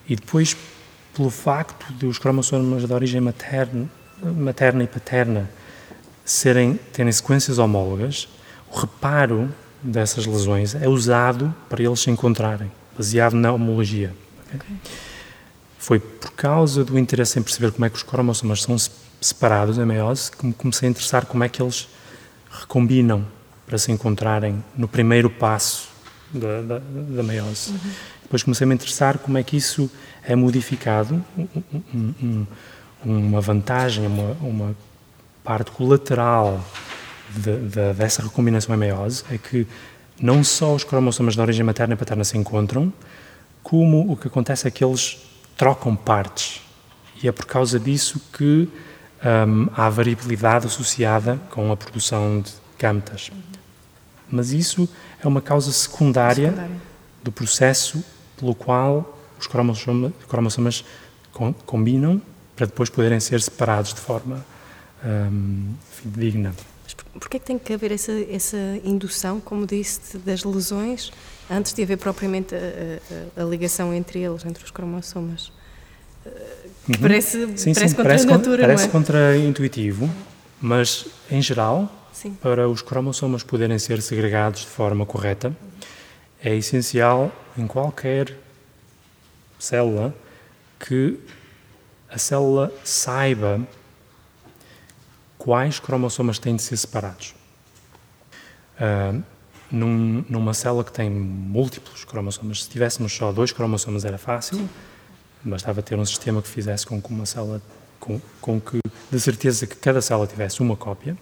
E 0.08 0.16
depois, 0.16 0.56
pelo 1.14 1.30
facto 1.30 1.92
de 1.92 2.06
os 2.06 2.18
cromossomas 2.18 2.84
de 2.84 2.92
origem 2.92 3.20
materna, 3.20 3.88
materna 4.20 4.82
e 4.82 4.88
paterna 4.88 5.48
serem, 6.24 6.78
terem 6.92 7.12
sequências 7.12 7.58
homólogas, 7.58 8.28
o 8.70 8.78
reparo 8.78 9.52
dessas 9.82 10.26
lesões 10.26 10.74
é 10.74 10.88
usado 10.88 11.54
para 11.68 11.82
eles 11.82 12.00
se 12.00 12.10
encontrarem, 12.10 12.70
baseado 12.96 13.34
na 13.34 13.52
homologia. 13.52 14.14
Okay? 14.46 14.56
Okay. 14.56 14.76
Foi 15.78 15.98
por 15.98 16.32
causa 16.32 16.84
do 16.84 16.98
interesse 16.98 17.38
em 17.38 17.42
perceber 17.42 17.72
como 17.72 17.84
é 17.86 17.90
que 17.90 17.96
os 17.96 18.02
cromossomas 18.02 18.62
são 18.62 18.76
separados 19.20 19.78
em 19.78 19.84
meiose 19.84 20.30
que 20.30 20.46
me 20.46 20.52
comecei 20.52 20.88
a 20.88 20.90
interessar 20.90 21.24
como 21.26 21.42
é 21.42 21.48
que 21.48 21.62
eles 21.62 21.88
recombinam 22.50 23.26
para 23.66 23.78
se 23.78 23.90
encontrarem 23.90 24.62
no 24.76 24.86
primeiro 24.86 25.30
passo 25.30 25.88
da, 26.32 26.60
da, 26.62 26.78
da 26.78 27.22
meiose. 27.22 27.70
Uhum. 27.70 27.78
Depois 28.22 28.42
comecei 28.42 28.64
a 28.64 28.68
me 28.68 28.74
interessar 28.74 29.18
como 29.18 29.38
é 29.38 29.42
que 29.42 29.56
isso 29.56 29.90
é 30.22 30.36
modificado, 30.36 31.24
um, 31.36 32.14
um, 32.22 32.46
uma 33.04 33.40
vantagem, 33.40 34.06
uma, 34.06 34.36
uma 34.40 34.76
parte 35.50 35.72
colateral 35.72 36.64
de, 37.28 37.56
de, 37.68 37.92
dessa 37.94 38.22
recombinação 38.22 38.72
em 38.72 38.78
meiose 38.78 39.24
é 39.32 39.36
que 39.36 39.66
não 40.20 40.44
só 40.44 40.76
os 40.76 40.84
cromossomas 40.84 41.34
de 41.34 41.40
origem 41.40 41.64
materna 41.66 41.94
e 41.94 41.96
paterna 41.96 42.22
se 42.22 42.38
encontram, 42.38 42.92
como 43.60 44.12
o 44.12 44.16
que 44.16 44.28
acontece 44.28 44.68
é 44.68 44.70
que 44.70 44.84
eles 44.84 45.18
trocam 45.56 45.96
partes. 45.96 46.62
E 47.20 47.26
é 47.26 47.32
por 47.32 47.46
causa 47.46 47.80
disso 47.80 48.20
que 48.32 48.68
um, 49.48 49.66
há 49.76 49.90
variabilidade 49.90 50.66
associada 50.68 51.40
com 51.50 51.72
a 51.72 51.76
produção 51.76 52.40
de 52.40 52.52
gametas. 52.78 53.32
Mas 54.30 54.52
isso 54.52 54.88
é 55.20 55.26
uma 55.26 55.42
causa 55.42 55.72
secundária, 55.72 56.50
secundária. 56.50 56.76
do 57.24 57.32
processo 57.32 58.04
pelo 58.36 58.54
qual 58.54 59.18
os 59.36 59.48
cromossomas, 59.48 60.12
cromossomas 60.28 60.84
combinam 61.66 62.22
para 62.54 62.66
depois 62.66 62.88
poderem 62.88 63.18
ser 63.18 63.40
separados 63.40 63.92
de 63.92 64.00
forma 64.00 64.44
um, 65.04 65.74
digna. 66.04 66.54
Porquê 67.18 67.36
é 67.36 67.40
que 67.40 67.46
tem 67.46 67.58
que 67.58 67.72
haver 67.72 67.92
essa, 67.92 68.12
essa 68.30 68.56
indução, 68.84 69.40
como 69.40 69.66
disse, 69.66 70.18
das 70.18 70.44
lesões, 70.44 71.10
antes 71.50 71.72
de 71.72 71.82
haver 71.82 71.98
propriamente 71.98 72.54
a, 72.54 72.58
a, 73.38 73.42
a 73.42 73.44
ligação 73.44 73.92
entre 73.94 74.20
eles, 74.20 74.44
entre 74.44 74.64
os 74.64 74.70
cromossomas? 74.70 75.52
Que 76.84 76.92
uhum. 76.92 77.02
parece, 77.02 77.46
sim, 77.56 77.74
parece 77.74 77.88
sim, 77.88 77.96
contra 77.96 78.04
parece, 78.04 78.26
a 78.26 78.30
natura, 78.30 78.62
parece 78.62 78.84
é? 78.86 78.88
contra-intuitivo, 78.88 80.10
mas, 80.60 81.06
em 81.30 81.40
geral, 81.40 81.90
sim. 82.12 82.32
para 82.32 82.68
os 82.68 82.82
cromossomas 82.82 83.42
poderem 83.42 83.78
ser 83.78 84.02
segregados 84.02 84.62
de 84.62 84.66
forma 84.66 85.06
correta, 85.06 85.54
é 86.42 86.54
essencial 86.56 87.30
em 87.56 87.66
qualquer 87.66 88.34
célula 89.58 90.14
que 90.78 91.18
a 92.08 92.18
célula 92.18 92.72
saiba 92.82 93.60
quais 95.40 95.80
cromossomas 95.80 96.38
têm 96.38 96.54
de 96.54 96.60
ser 96.60 96.76
separados. 96.76 97.34
Uh, 98.76 99.22
num, 99.70 100.22
numa 100.28 100.52
célula 100.52 100.84
que 100.84 100.92
tem 100.92 101.08
múltiplos 101.08 102.04
cromossomas, 102.04 102.64
se 102.64 102.68
tivéssemos 102.68 103.10
só 103.10 103.32
dois 103.32 103.50
cromossomas 103.50 104.04
era 104.04 104.18
fácil, 104.18 104.68
bastava 105.42 105.80
ter 105.80 105.98
um 105.98 106.04
sistema 106.04 106.42
que 106.42 106.48
fizesse 106.48 106.86
com 106.86 107.00
que 107.00 107.08
uma 107.08 107.24
célula, 107.24 107.62
com, 107.98 108.20
com 108.38 108.60
que, 108.60 108.80
de 109.10 109.18
certeza 109.18 109.66
que 109.66 109.76
cada 109.76 110.02
célula 110.02 110.26
tivesse 110.26 110.60
uma 110.60 110.76
cópia, 110.76 111.16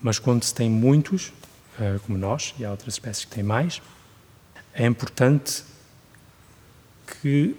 mas 0.00 0.18
quando 0.18 0.42
se 0.42 0.54
tem 0.54 0.70
muitos, 0.70 1.28
uh, 1.78 2.00
como 2.06 2.16
nós, 2.16 2.54
e 2.58 2.64
há 2.64 2.70
outras 2.70 2.94
espécies 2.94 3.26
que 3.26 3.30
têm 3.30 3.44
mais, 3.44 3.82
é 4.72 4.86
importante 4.86 5.64
que 7.20 7.54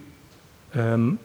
um, 0.74 1.16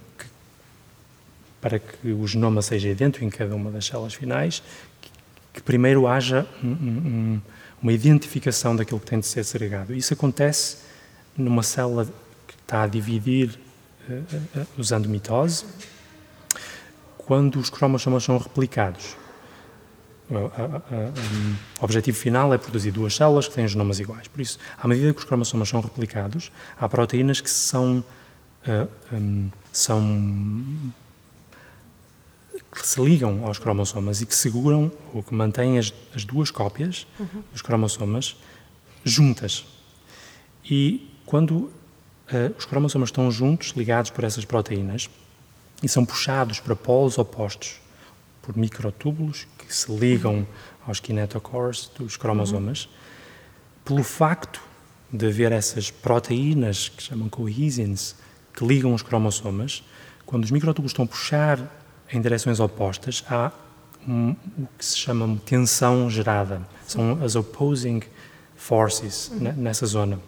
para 1.61 1.79
que 1.79 2.11
o 2.11 2.27
genoma 2.27 2.61
seja 2.61 2.89
idêntico 2.89 3.23
em 3.23 3.29
cada 3.29 3.55
uma 3.55 3.69
das 3.69 3.85
células 3.85 4.15
finais, 4.15 4.63
que, 4.99 5.09
que 5.53 5.61
primeiro 5.61 6.07
haja 6.07 6.45
um, 6.63 6.67
um, 6.67 7.41
uma 7.81 7.93
identificação 7.93 8.75
daquilo 8.75 8.99
que 8.99 9.05
tem 9.05 9.19
de 9.19 9.27
ser 9.27 9.45
segregado. 9.45 9.93
Isso 9.93 10.13
acontece 10.13 10.77
numa 11.37 11.63
célula 11.63 12.05
que 12.47 12.55
está 12.55 12.83
a 12.83 12.87
dividir 12.87 13.59
uh, 14.09 14.59
uh, 14.59 14.67
usando 14.77 15.07
mitose, 15.07 15.65
quando 17.17 17.59
os 17.59 17.69
cromossomas 17.69 18.23
são 18.23 18.37
replicados. 18.37 19.15
O 21.79 21.83
objetivo 21.83 22.17
final 22.17 22.53
é 22.53 22.57
produzir 22.57 22.91
duas 22.91 23.13
células 23.13 23.49
que 23.49 23.53
têm 23.53 23.67
genomas 23.67 23.99
iguais. 23.99 24.29
Por 24.29 24.39
isso, 24.39 24.57
à 24.81 24.87
medida 24.87 25.13
que 25.13 25.19
os 25.19 25.25
cromossomas 25.25 25.67
são 25.67 25.81
replicados, 25.81 26.51
há 26.79 26.87
proteínas 26.87 27.41
que 27.41 27.49
são, 27.49 28.03
uh, 28.65 29.51
são 29.73 30.01
que 32.71 32.87
se 32.87 33.01
ligam 33.01 33.45
aos 33.45 33.59
cromossomas 33.59 34.21
e 34.21 34.25
que 34.25 34.35
seguram 34.35 34.91
ou 35.13 35.21
que 35.21 35.33
mantêm 35.33 35.77
as, 35.77 35.93
as 36.15 36.23
duas 36.23 36.49
cópias 36.49 37.05
uhum. 37.19 37.43
dos 37.51 37.61
cromossomas 37.61 38.37
juntas. 39.03 39.65
E 40.63 41.09
quando 41.25 41.53
uh, 41.53 41.71
os 42.57 42.65
cromossomas 42.65 43.09
estão 43.09 43.29
juntos, 43.29 43.73
ligados 43.75 44.09
por 44.09 44.23
essas 44.23 44.45
proteínas, 44.45 45.09
e 45.83 45.89
são 45.89 46.05
puxados 46.05 46.59
para 46.59 46.75
polos 46.75 47.17
opostos 47.17 47.81
por 48.41 48.55
microtúbulos 48.55 49.47
que 49.57 49.73
se 49.75 49.91
ligam 49.91 50.47
aos 50.87 50.99
kinetocores 50.99 51.91
dos 51.97 52.15
cromossomas, 52.17 52.85
uhum. 52.85 52.91
pelo 53.85 54.03
facto 54.03 54.61
de 55.11 55.27
haver 55.27 55.51
essas 55.51 55.91
proteínas 55.91 56.87
que 56.89 57.03
chamam 57.03 57.27
cohesins 57.27 58.15
que 58.53 58.65
ligam 58.65 58.93
os 58.93 59.01
cromossomas, 59.01 59.83
quando 60.25 60.43
os 60.43 60.51
microtúbulos 60.51 60.91
estão 60.91 61.05
a 61.05 61.07
puxar 61.07 61.80
em 62.11 62.21
direções 62.21 62.59
opostas, 62.59 63.23
há 63.29 63.51
um, 64.07 64.35
o 64.57 64.67
que 64.77 64.85
se 64.85 64.97
chama 64.97 65.39
tensão 65.45 66.09
gerada. 66.09 66.61
São 66.87 67.23
as 67.23 67.35
opposing 67.35 68.01
forces 68.55 69.29
uhum. 69.29 69.53
nessa 69.53 69.85
zona. 69.85 70.19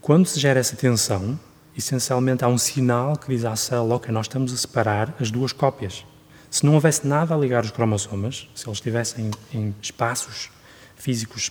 Quando 0.00 0.26
se 0.26 0.38
gera 0.40 0.60
essa 0.60 0.76
tensão, 0.76 1.38
essencialmente 1.76 2.44
há 2.44 2.48
um 2.48 2.58
sinal 2.58 3.16
que 3.16 3.28
diz 3.28 3.44
à 3.44 3.54
célula, 3.56 3.96
ok, 3.96 4.12
nós 4.12 4.26
estamos 4.26 4.52
a 4.52 4.56
separar 4.56 5.14
as 5.20 5.30
duas 5.30 5.52
cópias. 5.52 6.04
Se 6.50 6.64
não 6.64 6.74
houvesse 6.74 7.06
nada 7.06 7.34
a 7.34 7.38
ligar 7.38 7.64
os 7.64 7.70
cromossomas, 7.70 8.48
se 8.54 8.66
eles 8.66 8.78
estivessem 8.78 9.30
em 9.52 9.74
espaços 9.82 10.48
físicos 10.96 11.50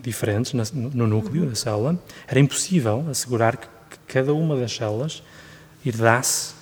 diferentes 0.00 0.52
no 0.72 1.06
núcleo 1.06 1.46
da 1.46 1.54
célula, 1.54 1.98
era 2.26 2.38
impossível 2.38 3.04
assegurar 3.10 3.56
que, 3.56 3.66
que 3.90 3.98
cada 4.06 4.32
uma 4.32 4.56
das 4.56 4.74
células 4.74 5.22
herdasse 5.84 6.55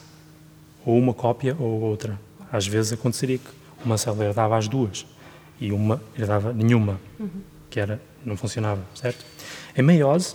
ou 0.84 0.98
uma 0.98 1.14
cópia 1.14 1.56
ou 1.58 1.80
outra. 1.80 2.20
Às 2.52 2.66
vezes 2.66 2.92
aconteceria 2.92 3.38
que 3.38 3.50
uma 3.84 3.98
célula 3.98 4.24
herdava 4.24 4.56
as 4.56 4.68
duas 4.68 5.06
e 5.60 5.72
uma 5.72 6.02
herdava 6.18 6.52
nenhuma, 6.52 7.00
uhum. 7.18 7.28
que 7.70 7.80
era 7.80 8.00
não 8.24 8.36
funcionava, 8.36 8.82
certo? 8.94 9.24
Em 9.76 9.82
meiose, 9.82 10.34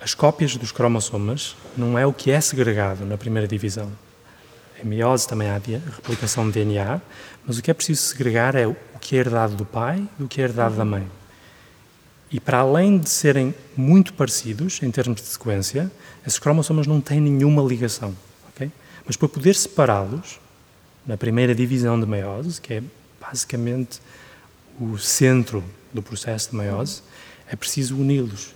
as 0.00 0.14
cópias 0.14 0.56
dos 0.56 0.72
cromossomas 0.72 1.56
não 1.76 1.98
é 1.98 2.06
o 2.06 2.12
que 2.12 2.30
é 2.30 2.40
segregado 2.40 3.04
na 3.04 3.16
primeira 3.16 3.48
divisão. 3.48 3.90
em 4.82 4.86
meiose 4.86 5.28
também 5.28 5.48
há 5.48 5.54
replicação 5.54 6.46
de 6.46 6.52
DNA, 6.52 7.00
mas 7.46 7.58
o 7.58 7.62
que 7.62 7.70
é 7.70 7.74
preciso 7.74 8.02
segregar 8.02 8.54
é 8.54 8.66
o 8.66 8.76
que 9.00 9.16
é 9.16 9.18
herdado 9.18 9.54
do 9.54 9.64
pai 9.64 10.06
e 10.18 10.22
o 10.22 10.28
que 10.28 10.40
é 10.40 10.44
herdado 10.44 10.76
da 10.76 10.84
mãe. 10.84 11.06
E 12.32 12.38
para 12.38 12.58
além 12.58 12.96
de 12.98 13.08
serem 13.10 13.54
muito 13.76 14.14
parecidos 14.14 14.80
em 14.82 14.90
termos 14.90 15.20
de 15.20 15.26
sequência, 15.26 15.90
esses 16.26 16.38
cromossomas 16.38 16.86
não 16.86 17.00
têm 17.00 17.20
nenhuma 17.20 17.62
ligação. 17.62 18.14
Mas 19.10 19.16
para 19.16 19.28
poder 19.28 19.56
separá-los, 19.56 20.38
na 21.04 21.16
primeira 21.16 21.52
divisão 21.52 21.98
de 21.98 22.06
meiose, 22.06 22.60
que 22.60 22.74
é 22.74 22.82
basicamente 23.20 24.00
o 24.80 24.96
centro 24.98 25.64
do 25.92 26.00
processo 26.00 26.50
de 26.52 26.56
meiose, 26.56 27.02
é 27.48 27.56
preciso 27.56 27.96
uni-los. 27.96 28.54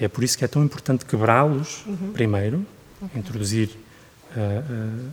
É 0.00 0.06
por 0.06 0.22
isso 0.22 0.38
que 0.38 0.44
é 0.44 0.46
tão 0.46 0.62
importante 0.62 1.04
quebrá-los 1.04 1.84
uhum. 1.84 2.12
primeiro, 2.12 2.64
introduzir 3.12 3.70
uh, 3.70 4.38
uh, 4.38 5.10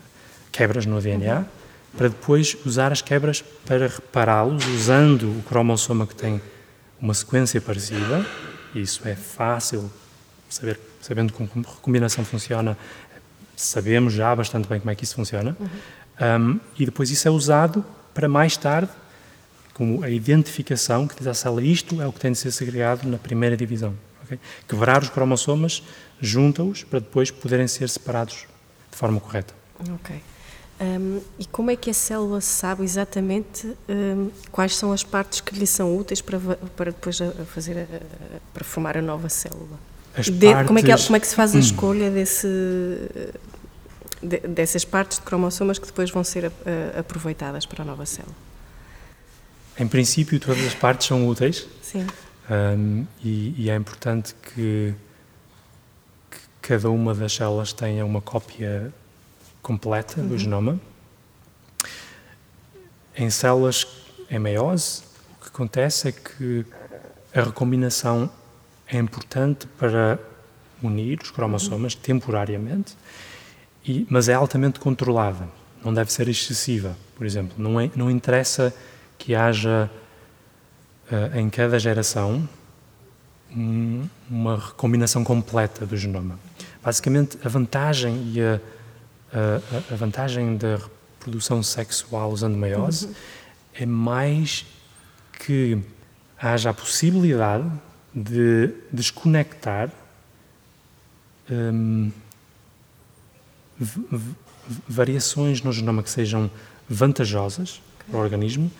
quebras 0.51 0.85
no 0.85 1.01
DNA, 1.01 1.39
uhum. 1.39 1.45
para 1.97 2.09
depois 2.09 2.55
usar 2.63 2.91
as 2.91 3.01
quebras 3.01 3.43
para 3.65 3.87
repará-los, 3.87 4.67
usando 4.67 5.35
o 5.39 5.41
cromossoma 5.49 6.05
que 6.05 6.13
tem 6.13 6.39
uma 7.01 7.15
sequência 7.15 7.59
parecida, 7.59 8.23
e 8.75 8.81
isso 8.81 9.01
é 9.07 9.15
fácil, 9.15 9.91
saber, 10.47 10.79
sabendo 11.01 11.33
como 11.33 11.49
a 11.55 11.71
recombinação 11.71 12.23
funciona, 12.23 12.77
sabemos 13.55 14.13
já 14.13 14.35
bastante 14.35 14.67
bem 14.67 14.79
como 14.79 14.91
é 14.91 14.95
que 14.95 15.03
isso 15.03 15.15
funciona, 15.15 15.55
uhum. 15.59 16.55
um, 16.55 16.59
e 16.77 16.85
depois 16.85 17.09
isso 17.09 17.27
é 17.27 17.31
usado 17.31 17.85
para 18.13 18.27
mais 18.29 18.55
tarde, 18.55 18.91
como 19.73 20.03
a 20.03 20.09
identificação 20.09 21.05
que 21.07 21.15
diz 21.15 21.27
à 21.27 21.33
célula, 21.33 21.61
isto 21.61 22.01
é 22.01 22.07
o 22.07 22.13
que 22.13 22.19
tem 22.19 22.31
de 22.31 22.37
ser 22.37 22.51
segregado 22.51 23.07
na 23.07 23.17
primeira 23.17 23.57
divisão. 23.57 23.93
Okay? 24.23 24.39
Quebrar 24.67 25.03
os 25.03 25.09
cromossomas, 25.09 25.83
junta-os 26.21 26.83
para 26.83 26.99
depois 26.99 27.29
poderem 27.29 27.67
ser 27.67 27.89
separados 27.89 28.47
de 28.89 28.97
forma 28.97 29.19
correta. 29.19 29.53
Ok. 29.93 30.21
Um, 30.79 31.21
e 31.39 31.45
como 31.45 31.71
é 31.71 31.75
que 31.75 31.89
a 31.89 31.93
célula 31.93 32.41
sabe 32.41 32.83
exatamente 32.83 33.65
um, 33.87 34.29
quais 34.51 34.75
são 34.75 34.91
as 34.91 35.03
partes 35.03 35.39
que 35.39 35.55
lhe 35.55 35.65
são 35.65 35.97
úteis 35.97 36.21
para, 36.21 36.37
para 36.75 36.91
depois 36.91 37.21
a, 37.21 37.27
a 37.27 37.45
fazer 37.45 37.77
a, 37.79 38.39
para 38.53 38.63
formar 38.63 38.97
a 38.97 39.01
nova 39.01 39.29
célula? 39.29 39.79
De, 40.23 40.47
partes... 40.47 40.67
como, 40.67 40.79
é 40.79 40.81
que, 40.81 41.05
como 41.05 41.17
é 41.17 41.19
que 41.19 41.27
se 41.27 41.35
faz 41.35 41.53
a 41.53 41.57
hum. 41.57 41.59
escolha 41.59 42.09
desse, 42.09 42.47
de, 44.21 44.39
dessas 44.39 44.85
partes 44.85 45.19
de 45.19 45.25
cromossomas 45.25 45.77
que 45.77 45.85
depois 45.85 46.09
vão 46.09 46.23
ser 46.23 46.45
a, 46.45 46.99
aproveitadas 46.99 47.65
para 47.65 47.83
a 47.83 47.85
nova 47.85 48.05
célula? 48.05 48.35
Em 49.77 49.87
princípio, 49.87 50.39
todas 50.39 50.65
as 50.65 50.73
partes 50.73 51.07
são 51.07 51.27
úteis. 51.27 51.67
Sim. 51.81 52.07
Um, 52.49 53.05
e, 53.23 53.55
e, 53.57 53.69
é 53.69 53.75
importante 53.75 54.35
que, 54.35 54.93
que 56.31 56.39
cada 56.61 56.89
uma 56.89 57.13
das 57.13 57.33
células 57.33 57.73
tenha 57.73 58.05
uma 58.05 58.21
cópia 58.21 58.93
completa 59.61 60.21
uhum. 60.21 60.27
do 60.27 60.37
genoma. 60.37 60.79
Em 63.17 63.29
células 63.29 63.87
em 64.29 64.39
meiose, 64.39 65.01
o 65.31 65.43
que 65.43 65.47
acontece 65.49 66.09
é 66.09 66.11
que 66.11 66.65
a 67.33 67.41
recombinação 67.41 68.29
é 68.87 68.97
importante 68.97 69.67
para 69.79 70.19
unir 70.81 71.19
os 71.21 71.31
cromossomas 71.31 71.95
temporariamente, 71.95 72.95
e, 73.85 74.05
mas 74.09 74.29
é 74.29 74.33
altamente 74.33 74.79
controlada, 74.79 75.47
não 75.83 75.93
deve 75.93 76.11
ser 76.11 76.27
excessiva. 76.27 76.95
Por 77.15 77.25
exemplo, 77.25 77.55
não, 77.57 77.79
é, 77.79 77.89
não 77.95 78.09
interessa 78.09 78.73
que 79.17 79.33
haja 79.33 79.89
uh, 81.11 81.37
em 81.37 81.49
cada 81.49 81.79
geração 81.79 82.47
um, 83.55 84.07
uma 84.29 84.57
recombinação 84.57 85.23
completa 85.23 85.85
do 85.85 85.95
genoma. 85.95 86.37
Basicamente, 86.83 87.37
a 87.43 87.49
vantagem 87.49 88.31
e 88.33 88.41
a 88.41 88.59
a, 89.35 89.93
a 89.93 89.95
vantagem 89.95 90.55
da 90.55 90.77
reprodução 90.77 91.61
sexual 91.61 92.31
usando 92.31 92.55
meiose 92.55 93.07
uhum. 93.07 93.13
é 93.73 93.85
mais 93.85 94.65
que 95.39 95.77
haja 96.39 96.69
a 96.69 96.73
possibilidade 96.73 97.69
de 98.15 98.71
desconectar 98.91 99.91
um, 101.51 102.11
variações 104.87 105.61
no 105.61 105.71
genoma 105.73 106.01
que 106.01 106.09
sejam 106.09 106.49
vantajosas 106.87 107.81
para 108.07 108.17
o 108.17 108.21
organismo 108.21 108.71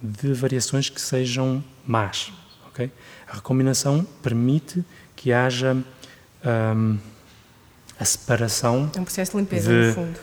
de 0.00 0.32
variações 0.32 0.88
que 0.88 1.00
sejam 1.00 1.64
más. 1.86 2.32
Okay? 2.68 2.90
A 3.26 3.36
recombinação 3.36 4.06
permite 4.22 4.84
que 5.16 5.32
haja 5.32 5.74
um, 5.74 6.98
a 7.98 8.04
separação. 8.04 8.90
É 8.94 9.00
um 9.00 9.04
processo 9.04 9.32
de 9.32 9.38
limpeza, 9.38 9.70
de, 9.70 9.88
no 9.88 9.94
fundo. 9.94 10.20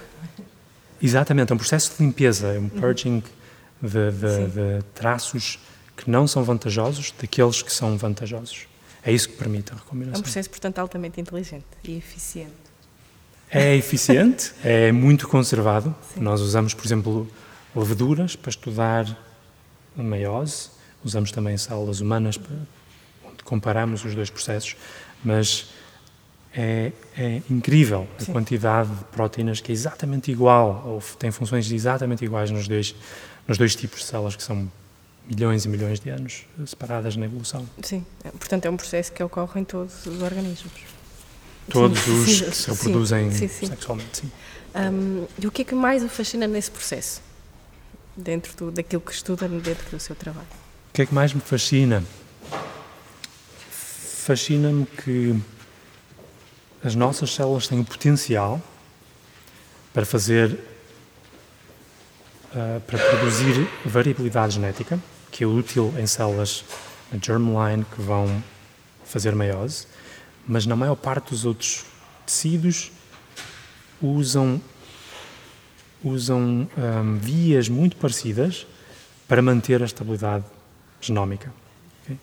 Exatamente, 1.01 1.51
é 1.51 1.55
um 1.55 1.57
processo 1.57 1.97
de 1.97 2.03
limpeza, 2.03 2.47
é 2.47 2.59
um 2.59 2.63
uhum. 2.63 2.69
purging 2.69 3.23
de, 3.81 4.11
de, 4.11 4.47
de, 4.47 4.83
traços 4.93 5.59
que 5.95 6.09
não 6.09 6.27
são 6.27 6.43
vantajosos 6.43 7.13
daqueles 7.19 7.61
que 7.61 7.71
são 7.71 7.97
vantajosos. 7.97 8.67
É 9.03 9.11
isso 9.11 9.29
que 9.29 9.35
permite 9.35 9.71
a 9.71 9.75
recombinação. 9.75 10.15
É 10.15 10.19
um 10.19 10.21
processo, 10.21 10.49
portanto, 10.49 10.79
altamente 10.79 11.19
inteligente 11.19 11.65
e 11.83 11.97
eficiente. 11.97 12.53
É 13.49 13.75
eficiente, 13.75 14.53
é 14.63 14.91
muito 14.91 15.27
conservado. 15.27 15.93
Sim. 16.13 16.21
Nós 16.21 16.39
usamos, 16.41 16.73
por 16.73 16.85
exemplo, 16.85 17.27
leveduras 17.75 18.35
para 18.35 18.49
estudar 18.49 19.05
a 19.97 20.03
meiose, 20.03 20.69
usamos 21.03 21.31
também 21.31 21.57
células 21.57 21.99
humanas 21.99 22.37
para, 22.37 22.55
onde 23.25 23.43
comparamos 23.43 24.05
os 24.05 24.15
dois 24.15 24.29
processos, 24.29 24.75
mas 25.23 25.69
é, 26.53 26.91
é 27.17 27.41
incrível 27.49 28.07
a 28.17 28.23
Sim. 28.23 28.31
quantidade 28.31 28.89
de 28.89 29.03
proteínas 29.05 29.59
que 29.61 29.71
é 29.71 29.73
exatamente 29.73 30.31
igual, 30.31 30.83
ou 30.85 31.01
tem 31.17 31.31
funções 31.31 31.69
exatamente 31.71 32.23
iguais 32.23 32.51
nos 32.51 32.67
dois, 32.67 32.95
nos 33.47 33.57
dois 33.57 33.75
tipos 33.75 33.99
de 33.99 34.05
células 34.05 34.35
que 34.35 34.43
são 34.43 34.71
milhões 35.31 35.63
e 35.63 35.69
milhões 35.69 35.99
de 35.99 36.09
anos 36.09 36.45
separadas 36.65 37.15
na 37.15 37.25
evolução. 37.25 37.67
Sim, 37.81 38.05
é, 38.23 38.29
portanto 38.31 38.65
é 38.65 38.69
um 38.69 38.75
processo 38.75 39.11
que 39.13 39.23
ocorre 39.23 39.61
em 39.61 39.63
todos 39.63 40.05
os 40.05 40.21
organismos. 40.21 40.73
Todos 41.69 41.99
sim, 41.99 42.11
os 42.11 42.37
sim, 42.37 42.45
que 42.49 42.55
se 42.55 42.69
reproduzem 42.69 43.31
sim, 43.31 43.47
sexualmente, 43.47 44.17
sim. 44.17 44.31
Um, 44.75 45.25
e 45.39 45.47
o 45.47 45.51
que 45.51 45.61
é 45.61 45.65
que 45.65 45.75
mais 45.75 46.03
o 46.03 46.09
fascina 46.09 46.47
nesse 46.47 46.69
processo? 46.69 47.21
Dentro 48.15 48.53
do, 48.57 48.71
daquilo 48.71 49.01
que 49.01 49.11
estuda 49.11 49.47
dentro 49.47 49.89
do 49.89 49.99
seu 49.99 50.15
trabalho? 50.15 50.47
O 50.89 50.93
que 50.93 51.01
é 51.01 51.05
que 51.05 51.13
mais 51.13 51.33
me 51.33 51.39
fascina? 51.39 52.03
Fascina-me 53.69 54.85
que 54.85 55.39
as 56.83 56.93
nossas 56.93 57.33
células 57.33 57.67
têm 57.67 57.79
o 57.79 57.85
potencial 57.85 58.61
para 59.93 60.05
fazer, 60.05 60.51
uh, 62.53 62.81
para 62.81 62.99
produzir 62.99 63.67
variabilidade 63.85 64.55
genética, 64.55 64.99
que 65.31 65.43
é 65.43 65.47
útil 65.47 65.93
em 65.97 66.05
células 66.05 66.63
na 67.11 67.17
germline 67.19 67.85
que 67.85 68.01
vão 68.01 68.43
fazer 69.05 69.35
meiose, 69.35 69.87
mas 70.47 70.65
na 70.65 70.75
maior 70.75 70.95
parte 70.95 71.31
dos 71.31 71.45
outros 71.45 71.85
tecidos 72.25 72.91
usam 74.01 74.61
usam 76.03 76.67
um, 76.77 77.17
vias 77.17 77.69
muito 77.69 77.95
parecidas 77.95 78.65
para 79.27 79.41
manter 79.41 79.83
a 79.83 79.85
estabilidade 79.85 80.43
genómica. 80.99 81.53
Okay? 82.03 82.17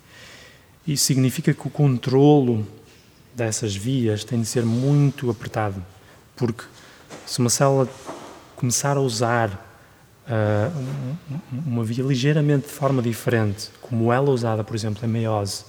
Isso 0.87 1.05
significa 1.05 1.55
que 1.55 1.67
o 1.67 1.71
controlo 1.71 2.67
dessas 3.35 3.77
vias 3.77 4.25
tem 4.25 4.41
de 4.41 4.47
ser 4.47 4.65
muito 4.65 5.31
apertado, 5.31 5.85
porque 6.35 6.65
se 7.25 7.39
uma 7.39 7.51
célula 7.51 7.89
começar 8.57 8.97
a 8.97 9.01
usar 9.01 9.68
uh, 10.29 11.19
uma 11.67 11.85
via 11.85 12.05
ligeiramente 12.05 12.67
de 12.67 12.73
forma 12.73 13.03
diferente, 13.03 13.71
como 13.81 14.13
ela 14.13 14.31
usada, 14.31 14.63
por 14.63 14.77
exemplo, 14.77 15.05
em 15.05 15.09
meiose, 15.09 15.65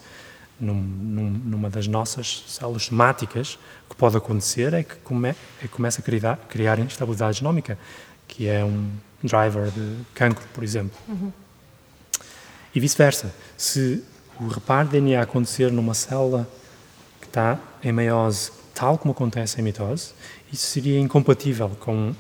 num, 0.60 0.74
num, 0.74 1.30
numa 1.30 1.69
das 1.69 1.88
nossas 1.88 2.43
células 2.48 2.84
somáticas, 2.84 3.58
o 3.86 3.89
que 3.89 3.95
pode 3.95 4.17
acontecer 4.17 4.74
é 4.74 4.84
que, 4.84 4.95
come, 4.98 5.30
é 5.30 5.36
que 5.62 5.69
começa 5.69 6.02
a 6.02 6.04
criar, 6.04 6.38
criar 6.50 6.80
instabilidade 6.80 7.39
genómica, 7.39 7.78
que 8.28 8.48
é 8.48 8.63
um 8.63 8.89
driver 9.24 9.72
de 9.72 9.98
cancro, 10.13 10.45
por 10.54 10.63
exemplo. 10.63 10.98
Uhum. 11.08 11.32
E 12.76 12.80
vice-versa. 12.80 13.34
Se 13.58 14.04
o 14.39 14.48
reparo 14.48 14.89
de 14.89 15.00
DNA 15.00 15.22
acontecer 15.22 15.72
numa 15.72 15.93
célula 15.93 16.48
está 17.22 17.58
em 17.84 17.91
meiose 17.91 18.52
tal 18.74 18.98
como 18.98 19.12
acontece 19.12 19.60
em 19.60 19.63
mitose, 19.63 20.13
isso 20.52 20.67
seria 20.67 21.00
incompatível 21.00 21.69
com 21.82 22.13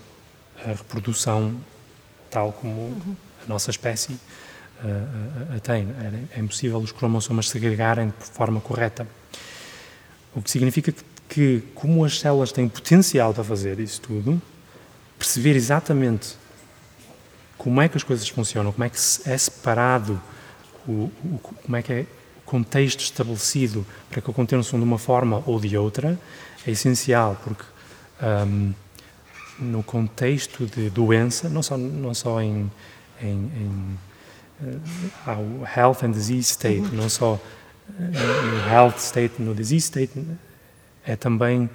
a 0.65 0.69
reprodução 0.69 1.55
tal 2.29 2.53
como 2.53 2.81
uhum. 2.81 3.15
a 3.45 3.49
nossa 3.49 3.71
espécie 3.71 4.13
uh, 4.13 5.55
a 5.55 5.59
tem. 5.59 5.87
É, 6.35 6.39
impossível 6.39 6.79
os 6.79 6.91
cromossomas 6.91 7.49
segregarem 7.49 8.07
de 8.07 8.25
forma 8.25 8.59
correta. 8.61 9.07
O 10.35 10.41
que 10.41 10.49
significa 10.49 10.91
que, 10.91 11.03
que, 11.27 11.63
como 11.75 12.03
as 12.05 12.19
células 12.19 12.51
têm 12.51 12.67
potencial 12.67 13.33
para 13.33 13.43
fazer 13.43 13.79
isso 13.79 14.01
tudo, 14.01 14.41
perceber 15.17 15.55
exatamente 15.55 16.35
como 17.57 17.81
é 17.81 17.89
que 17.89 17.97
as 17.97 18.03
coisas 18.03 18.27
funcionam, 18.29 18.71
como 18.71 18.83
é 18.83 18.89
que 18.89 18.97
é 19.25 19.37
separado, 19.37 20.21
o, 20.87 21.11
o 21.23 21.39
como 21.63 21.75
é 21.75 21.81
que 21.81 21.91
é 21.91 22.05
contexto 22.45 23.01
estabelecido 23.01 23.85
para 24.09 24.21
que 24.21 24.31
aconteçam 24.31 24.79
de 24.79 24.83
uma 24.83 24.97
forma 24.97 25.43
ou 25.45 25.59
de 25.59 25.77
outra 25.77 26.17
é 26.65 26.71
essencial, 26.71 27.39
porque 27.43 27.63
um, 28.47 28.73
no 29.59 29.83
contexto 29.83 30.65
de 30.65 30.89
doença, 30.89 31.49
não 31.49 31.61
só, 31.61 31.77
não 31.77 32.13
só 32.13 32.41
em, 32.41 32.71
em, 33.21 33.27
em 33.27 33.97
uh, 34.61 34.81
ao 35.25 35.43
health 35.65 36.03
and 36.03 36.11
disease 36.11 36.51
state, 36.51 36.81
uhum. 36.81 36.95
não 36.95 37.09
só 37.09 37.39
no 37.97 38.69
health 38.69 38.97
state, 38.97 39.41
no 39.41 39.55
disease 39.55 39.85
state, 39.85 40.25
é 41.03 41.15
também, 41.15 41.69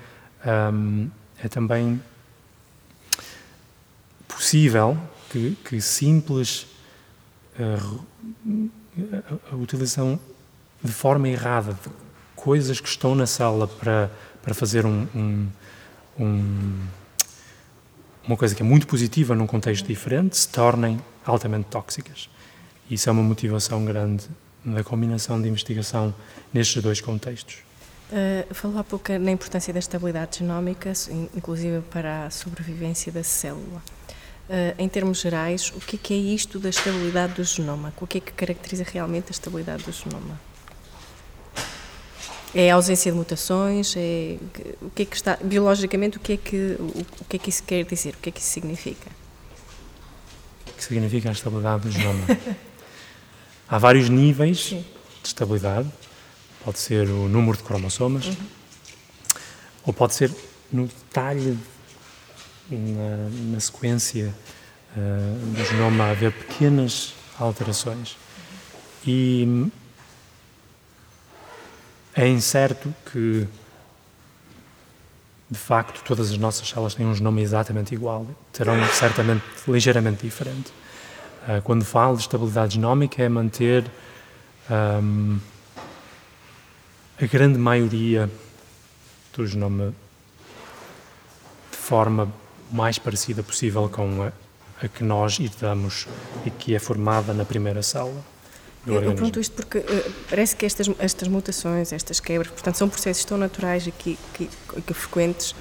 um, 0.73 1.11
é 1.43 1.49
também 1.49 2.01
possível 4.29 4.97
que, 5.31 5.57
que 5.65 5.81
simples 5.81 6.67
uh, 7.59 8.05
a 9.51 9.57
utilização 9.57 10.19
de 10.83 10.93
forma 10.93 11.29
errada 11.29 11.73
de 11.73 11.91
coisas 12.37 12.79
que 12.79 12.89
estão 12.89 13.15
na 13.15 13.27
célula 13.27 13.67
para, 13.67 14.11
para 14.43 14.55
fazer 14.55 14.85
um, 14.85 15.07
um, 15.15 15.49
um, 16.19 16.87
uma 18.27 18.37
coisa 18.37 18.55
que 18.55 18.63
é 18.63 18.65
muito 18.65 18.87
positiva 18.87 19.35
num 19.35 19.47
contexto 19.47 19.87
diferente 19.87 20.37
se 20.37 20.49
tornem 20.49 21.01
altamente 21.25 21.67
tóxicas. 21.71 22.29
Isso 22.91 23.09
é 23.09 23.13
uma 23.13 23.23
motivação 23.23 23.85
grande 23.85 24.25
da 24.65 24.83
combinação 24.83 25.41
de 25.41 25.49
investigação 25.49 26.15
nestes 26.53 26.83
dois 26.83 27.01
contextos. 27.01 27.59
Uh, 28.11 28.55
falou 28.55 28.79
há 28.79 28.85
pouco 28.85 29.13
na 29.19 29.31
importância 29.31 29.73
da 29.73 29.79
estabilidade 29.79 30.39
genómica, 30.39 30.93
inclusive 31.35 31.81
para 31.91 32.27
a 32.27 32.31
sobrevivência 32.31 33.11
da 33.11 33.23
célula. 33.23 33.83
Uh, 34.49 34.75
em 34.79 34.89
termos 34.89 35.21
gerais, 35.21 35.73
o 35.75 35.81
que 35.81 35.97
é, 35.97 35.99
que 36.03 36.15
é 36.15 36.17
isto 36.17 36.59
da 36.59 36.69
estabilidade 36.69 37.35
do 37.35 37.45
genoma? 37.45 37.93
O 38.01 38.07
que 38.07 38.19
é 38.19 38.21
que 38.21 38.33
caracteriza 38.33 38.85
realmente 38.87 39.27
a 39.29 39.31
estabilidade 39.31 39.85
do 39.85 39.93
genoma? 39.93 40.39
É 42.55 42.71
a 42.71 42.77
ausência 42.77 43.11
de 43.11 43.19
mutações? 43.19 43.95
É, 43.97 44.37
o 44.81 44.91
que 44.91 45.03
é 45.03 45.05
que 45.05 45.17
está 45.17 45.37
biologicamente? 45.43 46.19
O 46.19 46.21
que 46.21 46.35
é 46.35 46.37
que 46.37 46.77
o, 46.79 47.05
o 47.21 47.25
que 47.29 47.37
é 47.37 47.39
que 47.39 47.51
isso 47.51 47.63
quer 47.65 47.85
dizer? 47.85 48.15
O 48.15 48.19
que 48.19 48.29
é 48.29 48.33
que 48.33 48.41
isso 48.41 48.51
significa? 48.51 49.11
O 50.69 50.73
que 50.73 50.85
significa 50.85 51.31
a 51.31 51.33
estabilidade 51.33 51.83
do 51.83 51.91
genoma? 51.91 52.25
Há 53.69 53.79
vários 53.79 54.09
níveis 54.09 54.67
Sim. 54.67 54.85
de 55.23 55.29
estabilidade. 55.29 55.91
Pode 56.65 56.79
ser 56.79 57.09
o 57.09 57.29
número 57.29 57.57
de 57.57 57.63
cromossomas, 57.65 58.27
uhum. 58.27 58.37
ou 59.87 59.93
pode 59.93 60.15
ser 60.15 60.31
no 60.73 60.87
detalhe 60.87 61.59
na, 62.71 63.29
na 63.53 63.61
sequência 63.61 64.35
uh, 64.97 65.47
do 65.47 65.65
genoma 65.65 66.11
haver 66.11 66.33
pequenas 66.33 67.15
alterações. 67.39 68.17
E 69.07 69.69
é 72.17 72.29
incerto 72.29 72.95
que, 73.11 73.47
de 75.51 75.59
facto, 75.59 76.03
todas 76.05 76.31
as 76.31 76.39
nossas 76.39 76.69
células 76.69 76.95
têm 76.95 77.07
um 77.07 77.15
genoma 77.15 77.41
exatamente 77.41 77.95
igual, 77.95 78.27
terão 78.53 78.75
certamente 78.93 79.45
ligeiramente 79.67 80.23
diferente. 80.23 80.73
Uh, 81.49 81.61
quando 81.63 81.85
falo 81.85 82.17
de 82.17 82.23
estabilidade 82.23 82.75
genómica, 82.75 83.23
é 83.23 83.29
manter 83.29 83.85
um, 84.71 85.39
a 87.21 87.27
grande 87.27 87.59
maioria 87.59 88.31
do 89.35 89.47
genoma 89.47 89.93
de 91.71 91.77
forma 91.77 92.33
mais 92.73 92.99
parecida 92.99 93.43
possível 93.43 93.89
com 93.89 94.23
a, 94.23 94.33
a 94.83 94.89
que 94.89 95.05
nós 95.05 95.39
herdamos 95.39 96.07
e 96.47 96.51
que 96.51 96.75
é 96.75 96.79
formada 96.79 97.35
na 97.35 97.45
primeira 97.45 97.83
célula. 97.83 98.34
Eu, 98.87 98.95
organismo. 98.95 99.17
pergunto 99.17 99.41
isto 99.41 99.55
porque 99.55 99.79
uh, 99.79 100.13
parece 100.29 100.55
que 100.55 100.67
estas, 100.67 100.91
estas 100.99 101.29
mutações, 101.29 101.93
estas 101.93 102.21
quebras, 102.21 102.51
portanto, 102.51 102.77
são 102.77 102.89
processos 102.89 103.25
tão 103.25 103.39
naturais 103.39 103.87
e 103.87 103.91
que, 103.91 104.19
que, 104.35 104.49
que 104.87 104.95
frequentes 104.95 105.55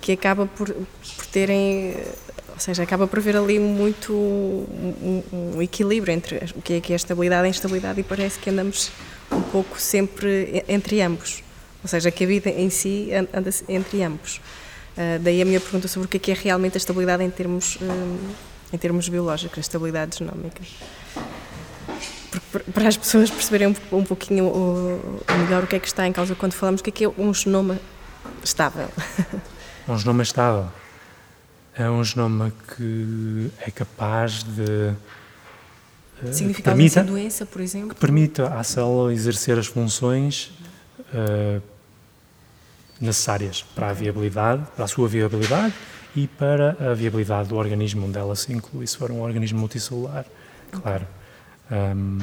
que 0.00 0.12
acaba 0.12 0.46
por, 0.46 0.72
por 0.72 1.26
terem, 1.26 1.90
eh, 1.90 2.14
ou 2.52 2.60
seja, 2.60 2.82
acaba 2.82 3.06
por 3.06 3.18
haver 3.18 3.36
ali 3.36 3.58
muito 3.58 4.12
um, 4.12 5.22
um, 5.32 5.62
equilíbrio 5.62 6.12
entre 6.12 6.36
o 6.56 6.62
que 6.62 6.74
é, 6.74 6.80
que 6.80 6.92
é 6.92 6.94
a 6.94 6.96
estabilidade 6.96 7.44
e 7.44 7.46
a 7.46 7.50
instabilidade 7.50 8.00
e 8.00 8.04
parece 8.04 8.38
que 8.38 8.48
andamos 8.50 8.90
um 9.30 9.42
pouco 9.42 9.80
sempre 9.80 10.64
entre 10.68 11.00
ambos. 11.02 11.42
Ou 11.82 11.88
seja, 11.88 12.10
que 12.10 12.24
a 12.24 12.26
vida 12.26 12.50
em 12.50 12.70
si 12.70 13.10
anda 13.32 13.50
entre 13.68 14.02
ambos. 14.02 14.36
Uh, 14.96 15.18
daí 15.20 15.40
a 15.40 15.44
minha 15.44 15.60
pergunta 15.60 15.86
sobre 15.86 16.06
o 16.06 16.08
que 16.08 16.16
é, 16.16 16.20
que 16.20 16.30
é 16.32 16.34
realmente 16.34 16.76
a 16.76 16.78
estabilidade 16.78 17.22
em 17.22 17.30
termos, 17.30 17.76
uh, 17.76 18.18
em 18.72 18.78
termos 18.78 19.08
biológicos, 19.08 19.58
a 19.58 19.60
estabilidade 19.60 20.18
genómica. 20.18 20.60
Para 22.72 22.88
as 22.88 22.96
pessoas 22.96 23.30
perceberem 23.30 23.68
um, 23.68 23.96
um 23.96 24.04
pouquinho 24.04 24.44
o, 24.44 25.22
o, 25.28 25.38
melhor 25.44 25.64
o 25.64 25.66
que 25.66 25.76
é 25.76 25.78
que 25.78 25.86
está 25.86 26.06
em 26.06 26.12
causa 26.12 26.34
quando 26.34 26.52
falamos 26.52 26.80
o 26.80 26.84
que 26.84 26.90
é 26.90 26.92
que 26.92 27.04
é 27.04 27.08
um 27.08 27.32
genoma 27.32 27.78
estável. 28.42 28.88
Um 29.88 29.96
genoma 29.96 30.22
estável 30.22 30.68
é 31.78 31.88
um 31.88 32.02
genoma 32.02 32.52
que 32.76 33.50
é 33.60 33.70
capaz 33.70 34.42
de 34.42 34.92
eh, 36.22 36.32
Significa 36.32 36.70
permita, 36.72 37.04
doença, 37.04 37.46
por 37.46 37.62
exemplo? 37.62 37.94
Que 37.94 38.00
permita 38.00 38.48
à 38.48 38.64
célula 38.64 39.14
exercer 39.14 39.56
as 39.58 39.66
funções 39.66 40.50
uh, 41.14 41.62
necessárias 43.00 43.62
para 43.74 43.90
a 43.90 43.92
viabilidade, 43.92 44.66
para 44.74 44.84
a 44.84 44.88
sua 44.88 45.06
viabilidade 45.06 45.72
e 46.16 46.26
para 46.26 46.76
a 46.80 46.94
viabilidade 46.94 47.48
do 47.48 47.56
organismo 47.56 48.06
onde 48.06 48.18
ela 48.18 48.34
se 48.34 48.52
inclui, 48.52 48.86
se 48.86 48.96
for 48.96 49.12
um 49.12 49.20
organismo 49.20 49.60
multicelular, 49.60 50.26
claro. 50.72 51.06
Um, 51.70 52.18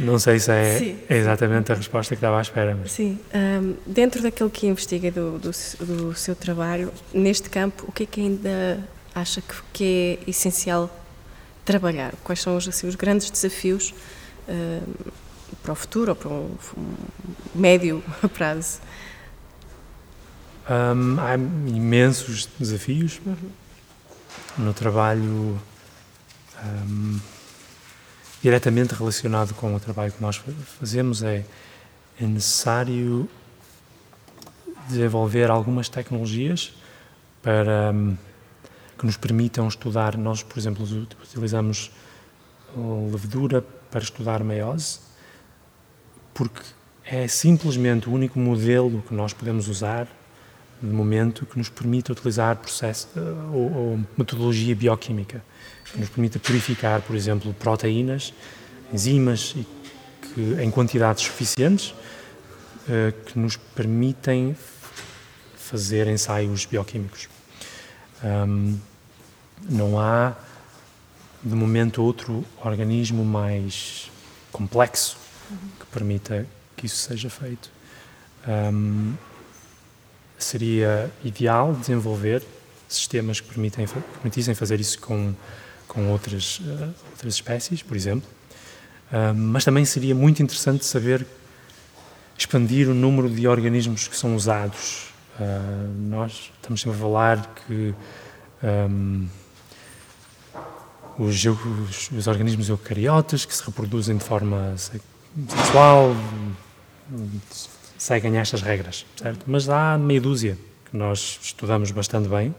não 0.00 0.18
sei 0.18 0.38
se 0.38 0.50
é, 0.50 0.78
sim, 0.78 0.98
exatamente 1.08 1.72
a 1.72 1.74
resposta 1.74 2.14
que 2.14 2.18
estava 2.18 2.38
à 2.38 2.42
espera. 2.42 2.76
Mas... 2.80 2.92
Sim. 2.92 3.18
Um, 3.34 3.74
dentro 3.86 4.22
daquilo 4.22 4.50
que 4.50 4.66
investiga 4.66 5.10
do, 5.10 5.38
do, 5.38 5.50
do, 5.50 6.14
seu 6.14 6.34
trabalho, 6.34 6.92
neste 7.12 7.48
campo, 7.48 7.84
o 7.88 7.92
que 7.92 8.02
é 8.04 8.06
que 8.06 8.20
ainda 8.20 8.80
acha 9.14 9.40
que, 9.40 9.54
que 9.72 10.18
é 10.26 10.30
essencial 10.30 10.90
trabalhar? 11.64 12.14
Quais 12.24 12.40
são 12.40 12.56
os, 12.56 12.68
assim, 12.68 12.86
os 12.86 12.94
grandes 12.94 13.30
desafios 13.30 13.94
um, 14.48 15.10
para 15.62 15.72
o 15.72 15.74
futuro 15.74 16.10
ou 16.10 16.16
para 16.16 16.28
um, 16.28 16.56
um 16.76 16.96
médio 17.54 18.02
prazo? 18.34 18.80
Há 20.66 21.34
imensos 21.66 22.46
desafios 22.58 23.22
uhum. 23.24 23.36
no 24.58 24.74
trabalho 24.74 25.58
um, 26.64 27.18
diretamente 28.42 28.94
relacionado 28.94 29.54
com 29.54 29.74
o 29.74 29.80
trabalho 29.80 30.12
que 30.12 30.22
nós 30.22 30.40
fazemos. 30.78 31.22
É, 31.22 31.44
é 32.20 32.26
necessário 32.26 33.28
desenvolver 34.88 35.50
algumas 35.50 35.88
tecnologias 35.88 36.72
para 37.42 37.92
um, 37.92 38.16
que 38.98 39.06
nos 39.06 39.16
permitam 39.16 39.68
estudar. 39.68 40.16
Nós, 40.16 40.42
por 40.42 40.58
exemplo, 40.58 40.84
utilizamos 41.22 41.90
levedura 43.10 43.62
para 43.90 44.00
estudar 44.00 44.44
meiose 44.44 45.08
porque 46.38 46.62
é 47.04 47.26
simplesmente 47.26 48.08
o 48.08 48.12
único 48.12 48.38
modelo 48.38 49.02
que 49.02 49.12
nós 49.12 49.32
podemos 49.32 49.66
usar 49.66 50.06
de 50.80 50.88
momento 50.88 51.44
que 51.44 51.58
nos 51.58 51.68
permite 51.68 52.12
utilizar 52.12 52.56
processo 52.56 53.08
eh, 53.16 53.20
ou, 53.52 53.72
ou 53.72 54.00
metodologia 54.16 54.74
bioquímica 54.74 55.42
que 55.92 55.98
nos 55.98 56.08
permita 56.08 56.38
purificar, 56.38 57.00
por 57.02 57.16
exemplo, 57.16 57.52
proteínas, 57.54 58.32
enzimas 58.92 59.54
que, 60.34 60.62
em 60.62 60.70
quantidades 60.70 61.24
suficientes 61.24 61.90
uh, 61.90 63.12
que 63.24 63.38
nos 63.38 63.56
permitem 63.56 64.56
fazer 65.56 66.06
ensaios 66.06 66.64
bioquímicos. 66.64 67.28
Um, 68.22 68.78
não 69.68 69.98
há, 69.98 70.34
de 71.42 71.54
momento, 71.54 72.02
outro 72.02 72.44
organismo 72.64 73.24
mais 73.24 74.10
complexo 74.52 75.16
que 75.78 75.86
permita 75.86 76.46
que 76.76 76.86
isso 76.86 76.96
seja 76.96 77.28
feito. 77.28 77.70
Um, 78.46 79.14
seria 80.38 81.10
ideal 81.24 81.74
desenvolver 81.74 82.42
sistemas 82.88 83.40
que 83.40 83.48
permitem, 83.48 83.86
permitissem 83.86 84.54
fazer 84.54 84.80
isso 84.80 84.98
com, 85.00 85.34
com 85.86 86.10
outras, 86.10 86.60
uh, 86.60 86.94
outras 87.10 87.34
espécies, 87.34 87.82
por 87.82 87.96
exemplo, 87.96 88.28
uh, 89.12 89.34
mas 89.34 89.64
também 89.64 89.84
seria 89.84 90.14
muito 90.14 90.42
interessante 90.42 90.84
saber 90.84 91.26
expandir 92.36 92.88
o 92.88 92.94
número 92.94 93.28
de 93.28 93.46
organismos 93.46 94.06
que 94.06 94.16
são 94.16 94.34
usados. 94.34 95.08
Uh, 95.38 95.92
nós 96.08 96.50
estamos 96.56 96.80
sempre 96.80 96.96
a 96.96 97.00
falar 97.00 97.54
que 97.66 97.94
um, 98.62 99.28
os, 101.18 101.44
os, 101.44 102.10
os, 102.10 102.26
organismos 102.26 102.68
eucariotas 102.68 103.44
que 103.44 103.54
se 103.54 103.62
reproduzem 103.64 104.16
de 104.16 104.24
forma 104.24 104.74
sexual, 104.76 106.14
seguem 107.98 108.38
estas 108.38 108.62
regras, 108.62 109.04
certo? 109.16 109.44
Mas 109.46 109.68
há 109.68 109.98
meia 109.98 110.20
dúzia 110.20 110.56
que 110.88 110.96
nós 110.96 111.40
estudamos 111.42 111.90
bastante 111.90 112.28
bem, 112.28 112.54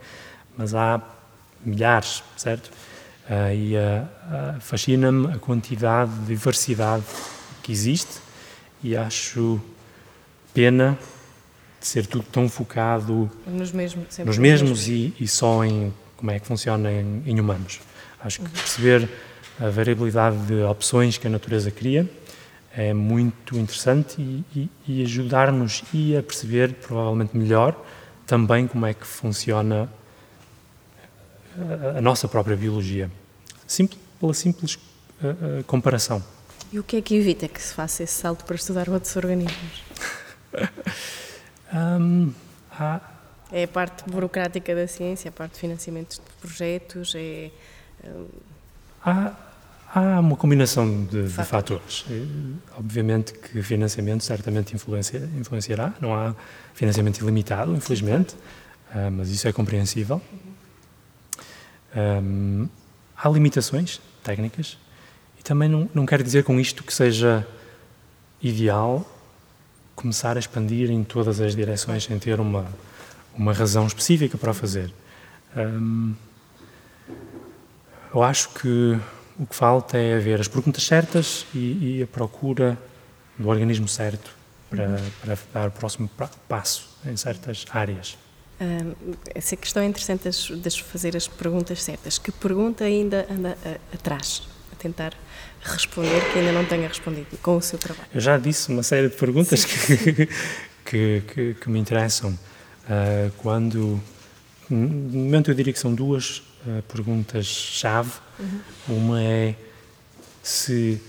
mas 0.57 0.75
há 0.75 1.01
milhares, 1.65 2.21
certo? 2.35 2.69
Uh, 3.29 3.53
e 3.53 3.75
uh, 3.75 4.59
fascina-me 4.59 5.33
a 5.33 5.37
quantidade 5.37 6.11
de 6.11 6.25
diversidade 6.25 7.03
que 7.61 7.71
existe 7.71 8.19
e 8.83 8.97
acho 8.97 9.61
pena 10.53 10.97
de 11.79 11.87
ser 11.87 12.07
tudo 12.07 12.25
tão 12.31 12.49
focado 12.49 13.29
nos 13.45 13.71
mesmos, 13.71 14.17
nos 14.25 14.37
mesmos 14.37 14.87
e, 14.87 15.13
e, 15.19 15.27
só 15.27 15.63
em 15.63 15.93
como 16.17 16.31
é 16.31 16.39
que 16.39 16.47
funciona 16.47 16.91
em, 16.91 17.23
em 17.25 17.39
humanos. 17.39 17.79
Acho 18.19 18.39
que 18.39 18.45
uhum. 18.45 18.51
perceber 18.51 19.09
a 19.59 19.69
variabilidade 19.69 20.37
de 20.47 20.61
opções 20.63 21.17
que 21.17 21.27
a 21.27 21.29
natureza 21.29 21.69
cria 21.69 22.09
é 22.75 22.93
muito 22.93 23.57
interessante 23.57 24.21
e, 24.21 24.45
e, 24.55 24.69
e 24.87 25.03
ajudar-nos 25.03 25.83
e 25.93 26.15
a 26.15 26.23
perceber, 26.23 26.75
provavelmente 26.75 27.35
melhor, 27.35 27.75
também 28.25 28.67
como 28.67 28.85
é 28.85 28.93
que 28.93 29.05
funciona 29.05 29.89
a, 31.57 31.97
a 31.97 32.01
nossa 32.01 32.27
própria 32.27 32.55
biologia. 32.55 33.09
Simples, 33.67 33.99
pela 34.19 34.33
simples 34.33 34.75
uh, 34.75 35.59
uh, 35.59 35.63
comparação. 35.65 36.23
E 36.71 36.79
o 36.79 36.83
que 36.83 36.97
é 36.97 37.01
que 37.01 37.15
evita 37.15 37.47
que 37.47 37.61
se 37.61 37.73
faça 37.73 38.03
esse 38.03 38.13
salto 38.13 38.45
para 38.45 38.55
estudar 38.55 38.89
outros 38.89 39.15
organismos? 39.15 39.83
um, 41.73 42.31
há... 42.71 43.01
É 43.51 43.63
a 43.63 43.67
parte 43.67 44.07
burocrática 44.07 44.75
da 44.75 44.87
ciência, 44.87 45.29
a 45.29 45.31
parte 45.31 45.53
de 45.53 45.59
financiamento 45.59 46.15
de 46.15 46.21
projetos, 46.39 47.13
é... 47.15 47.49
Um... 48.05 48.27
Há, 49.03 49.33
há 49.93 50.19
uma 50.19 50.35
combinação 50.35 51.05
de, 51.05 51.23
de 51.23 51.29
fatores. 51.29 52.05
Eh, 52.09 52.23
obviamente 52.77 53.33
que 53.33 53.61
financiamento 53.61 54.23
certamente 54.23 54.75
influencia, 54.75 55.27
influenciará, 55.37 55.93
não 55.99 56.13
há 56.13 56.35
financiamento 56.73 57.19
ilimitado, 57.19 57.75
infelizmente, 57.75 58.35
uh, 58.93 59.11
mas 59.11 59.29
isso 59.29 59.47
é 59.47 59.51
compreensível. 59.51 60.21
Um, 61.95 62.69
há 63.17 63.27
limitações 63.29 63.99
técnicas 64.23 64.77
e 65.39 65.43
também 65.43 65.67
não, 65.67 65.89
não 65.93 66.05
quero 66.05 66.23
dizer 66.23 66.43
com 66.43 66.59
isto 66.59 66.83
que 66.83 66.93
seja 66.93 67.45
ideal 68.41 69.05
começar 69.95 70.37
a 70.37 70.39
expandir 70.39 70.91
em 70.91 71.03
todas 71.03 71.41
as 71.41 71.55
direções 71.55 72.03
sem 72.03 72.17
ter 72.19 72.39
uma, 72.39 72.65
uma 73.35 73.51
razão 73.51 73.87
específica 73.87 74.37
para 74.37 74.51
o 74.51 74.53
fazer. 74.53 74.93
Um, 75.57 76.13
eu 78.13 78.23
acho 78.23 78.49
que 78.49 78.99
o 79.39 79.45
que 79.45 79.55
falta 79.55 79.97
é 79.97 80.17
haver 80.17 80.41
as 80.41 80.47
perguntas 80.47 80.83
certas 80.83 81.45
e, 81.55 81.97
e 81.97 82.03
a 82.03 82.07
procura 82.07 82.77
do 83.37 83.47
organismo 83.47 83.87
certo 83.87 84.31
para, 84.69 84.99
para 85.21 85.37
dar 85.53 85.67
o 85.69 85.71
próximo 85.71 86.09
passo 86.47 86.89
em 87.05 87.15
certas 87.15 87.65
áreas. 87.71 88.17
essa 89.33 89.55
questão 89.55 89.81
é 89.81 89.85
interessante 89.85 90.29
de 90.29 90.83
fazer 90.83 91.15
as 91.15 91.27
perguntas 91.27 91.81
certas. 91.81 92.17
Que 92.17 92.31
pergunta 92.31 92.83
ainda 92.83 93.25
anda 93.31 93.57
atrás, 93.93 94.43
a 94.73 94.75
tentar 94.75 95.13
responder, 95.63 96.21
que 96.31 96.39
ainda 96.39 96.51
não 96.51 96.65
tenha 96.65 96.87
respondido 96.87 97.37
com 97.41 97.55
o 97.55 97.61
seu 97.61 97.79
trabalho? 97.79 98.09
Eu 98.13 98.19
já 98.19 98.37
disse 98.37 98.69
uma 98.69 98.83
série 98.83 99.07
de 99.07 99.15
perguntas 99.15 99.63
que, 99.63 100.27
que, 100.85 101.23
que, 101.33 101.53
que, 101.55 101.69
me 101.69 101.79
interessam. 101.79 102.31
Uh, 102.31 103.31
quando, 103.37 104.01
no 104.69 105.19
momento 105.19 105.49
eu 105.49 105.55
diria 105.55 105.71
que 105.71 105.79
são 105.79 105.93
duas 105.93 106.43
uh, 106.65 106.81
perguntas-chave. 106.83 108.11
Uhum. 108.39 108.59
Uma 108.89 109.23
é 109.23 109.55
se 110.41 111.01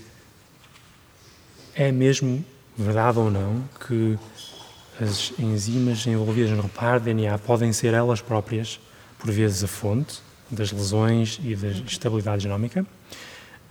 é 1.73 1.91
mesmo 1.91 2.43
verdade 2.77 3.19
ou 3.19 3.31
não 3.31 3.63
que 3.87 4.17
as 4.99 5.33
enzimas 5.39 6.05
envolvidas 6.05 6.51
no 6.51 6.61
reparo 6.61 6.99
de 6.99 7.05
DNA 7.05 7.37
podem 7.39 7.73
ser 7.73 7.93
elas 7.93 8.21
próprias, 8.21 8.79
por 9.17 9.31
vezes, 9.31 9.63
a 9.63 9.67
fonte 9.67 10.19
das 10.49 10.71
lesões 10.71 11.39
e 11.43 11.55
da 11.55 11.69
instabilidade 11.69 12.43
genómica. 12.43 12.85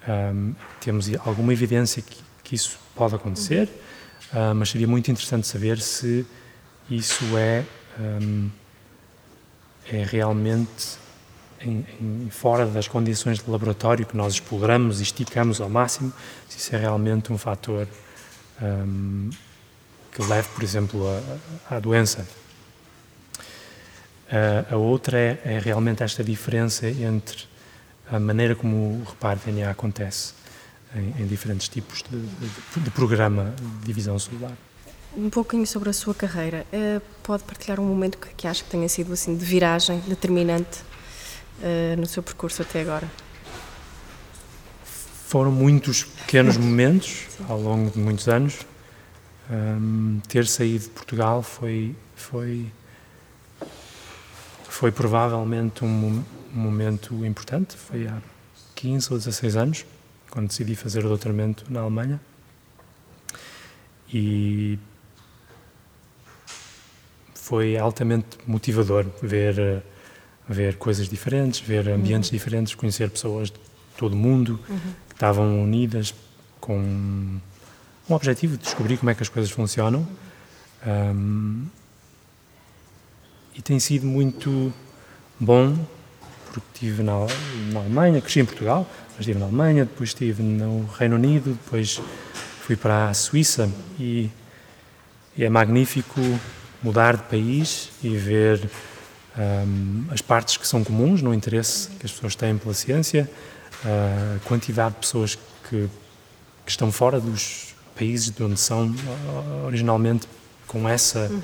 Um, 0.08 0.54
temos 0.80 1.08
alguma 1.24 1.52
evidência 1.52 2.02
que, 2.02 2.16
que, 2.42 2.54
isso 2.54 2.78
pode 2.96 3.14
acontecer, 3.14 3.68
uh, 4.32 4.54
mas 4.54 4.70
seria 4.70 4.88
muito 4.88 5.10
interessante 5.10 5.46
saber 5.46 5.78
se 5.78 6.26
isso 6.90 7.24
é, 7.36 7.64
um, 8.00 8.50
é 9.92 10.02
realmente 10.02 10.98
em, 11.62 11.84
em, 12.00 12.30
fora 12.30 12.66
das 12.66 12.88
condições 12.88 13.38
de 13.38 13.50
laboratório 13.50 14.06
que 14.06 14.16
nós 14.16 14.34
exploramos 14.34 15.00
e 15.00 15.02
esticamos 15.02 15.60
ao 15.60 15.68
máximo, 15.68 16.12
se 16.48 16.58
isso 16.58 16.74
é 16.74 16.78
realmente 16.78 17.32
um 17.32 17.38
fator 17.38 17.86
um, 18.62 19.30
que 20.12 20.22
leve, 20.22 20.48
por 20.48 20.62
exemplo, 20.62 21.04
à 21.70 21.78
doença. 21.78 22.26
Uh, 24.30 24.74
a 24.74 24.76
outra 24.76 25.18
é, 25.18 25.40
é 25.44 25.58
realmente 25.58 26.02
esta 26.02 26.22
diferença 26.22 26.88
entre 26.88 27.48
a 28.10 28.18
maneira 28.18 28.54
como 28.54 28.76
o 28.76 29.04
reparo 29.04 29.40
DNA 29.44 29.70
acontece 29.70 30.34
em, 30.94 31.22
em 31.22 31.26
diferentes 31.26 31.68
tipos 31.68 32.02
de, 32.02 32.20
de, 32.20 32.80
de, 32.80 32.90
programa 32.90 33.54
de 33.58 33.86
divisão 33.86 34.18
celular. 34.18 34.52
Um 35.16 35.28
pouquinho 35.30 35.66
sobre 35.66 35.90
a 35.90 35.92
sua 35.92 36.14
carreira. 36.14 36.64
Uh, 36.72 37.00
pode 37.22 37.42
partilhar 37.42 37.80
um 37.80 37.84
momento 37.84 38.18
que, 38.18 38.28
que 38.34 38.46
acha 38.46 38.62
que 38.62 38.70
tenha 38.70 38.88
sido 38.88 39.12
assim 39.12 39.36
de 39.36 39.44
viragem 39.44 39.98
determinante 40.06 40.78
uh, 41.60 42.00
no 42.00 42.06
seu 42.06 42.22
percurso 42.22 42.62
até 42.62 42.80
agora? 42.82 43.10
Foram 45.26 45.52
muitos 45.52 46.04
pequenos 46.04 46.56
momentos 46.58 47.26
ao 47.48 47.60
longo 47.60 47.90
de 47.90 47.98
muitos 47.98 48.28
anos. 48.28 48.58
Um, 49.50 50.20
ter 50.28 50.46
saído 50.46 50.84
de 50.84 50.90
Portugal 50.90 51.42
foi 51.42 51.96
foi 52.14 52.70
foi 54.68 54.90
provavelmente 54.90 55.84
um, 55.84 55.88
um 55.88 56.24
momento 56.54 57.24
importante, 57.26 57.76
foi 57.76 58.06
há 58.06 58.22
15 58.76 59.12
ou 59.12 59.18
16 59.18 59.56
anos, 59.56 59.86
quando 60.30 60.48
decidi 60.48 60.74
fazer 60.74 61.04
o 61.04 61.08
doutoramento 61.08 61.64
na 61.68 61.80
Alemanha. 61.80 62.20
E 64.12 64.78
foi 67.34 67.76
altamente 67.76 68.38
motivador 68.46 69.04
ver 69.22 69.82
ver 70.50 70.76
coisas 70.76 71.08
diferentes, 71.08 71.60
ver 71.60 71.88
ambientes 71.88 72.30
uhum. 72.30 72.36
diferentes, 72.36 72.74
conhecer 72.74 73.08
pessoas 73.08 73.50
de 73.50 73.58
todo 73.96 74.14
o 74.14 74.16
mundo 74.16 74.58
uhum. 74.68 74.78
que 75.08 75.14
estavam 75.14 75.62
unidas 75.62 76.14
com 76.60 76.78
um 76.78 78.14
objetivo 78.14 78.56
de 78.56 78.64
descobrir 78.64 78.96
como 78.96 79.10
é 79.10 79.14
que 79.14 79.22
as 79.22 79.28
coisas 79.28 79.50
funcionam. 79.50 80.06
Um, 80.86 81.66
e 83.54 83.62
tem 83.62 83.78
sido 83.78 84.06
muito 84.06 84.72
bom 85.38 85.76
porque 86.52 86.66
estive 86.74 87.02
na, 87.02 87.12
na 87.72 87.80
Alemanha, 87.80 88.20
cresci 88.20 88.40
em 88.40 88.44
Portugal, 88.44 88.88
mas 89.10 89.20
estive 89.20 89.38
na 89.38 89.46
Alemanha, 89.46 89.84
depois 89.84 90.10
estive 90.10 90.42
no 90.42 90.84
Reino 90.98 91.14
Unido, 91.14 91.52
depois 91.52 92.00
fui 92.62 92.74
para 92.74 93.08
a 93.08 93.14
Suíça 93.14 93.70
e, 94.00 94.28
e 95.36 95.44
é 95.44 95.48
magnífico 95.48 96.20
mudar 96.82 97.16
de 97.16 97.22
país 97.24 97.90
e 98.02 98.16
ver 98.16 98.68
um, 99.40 100.04
as 100.10 100.20
partes 100.20 100.56
que 100.56 100.66
são 100.68 100.84
comuns 100.84 101.22
no 101.22 101.32
interesse 101.32 101.88
que 101.98 102.04
as 102.04 102.12
pessoas 102.12 102.34
têm 102.34 102.58
pela 102.58 102.74
ciência, 102.74 103.30
a 103.84 104.38
quantidade 104.46 104.94
de 104.94 105.00
pessoas 105.00 105.36
que, 105.68 105.88
que 106.64 106.70
estão 106.70 106.92
fora 106.92 107.18
dos 107.18 107.74
países 107.96 108.30
de 108.30 108.42
onde 108.42 108.60
são 108.60 108.94
originalmente 109.64 110.28
com 110.66 110.88
esse 110.88 111.18
uhum. 111.18 111.38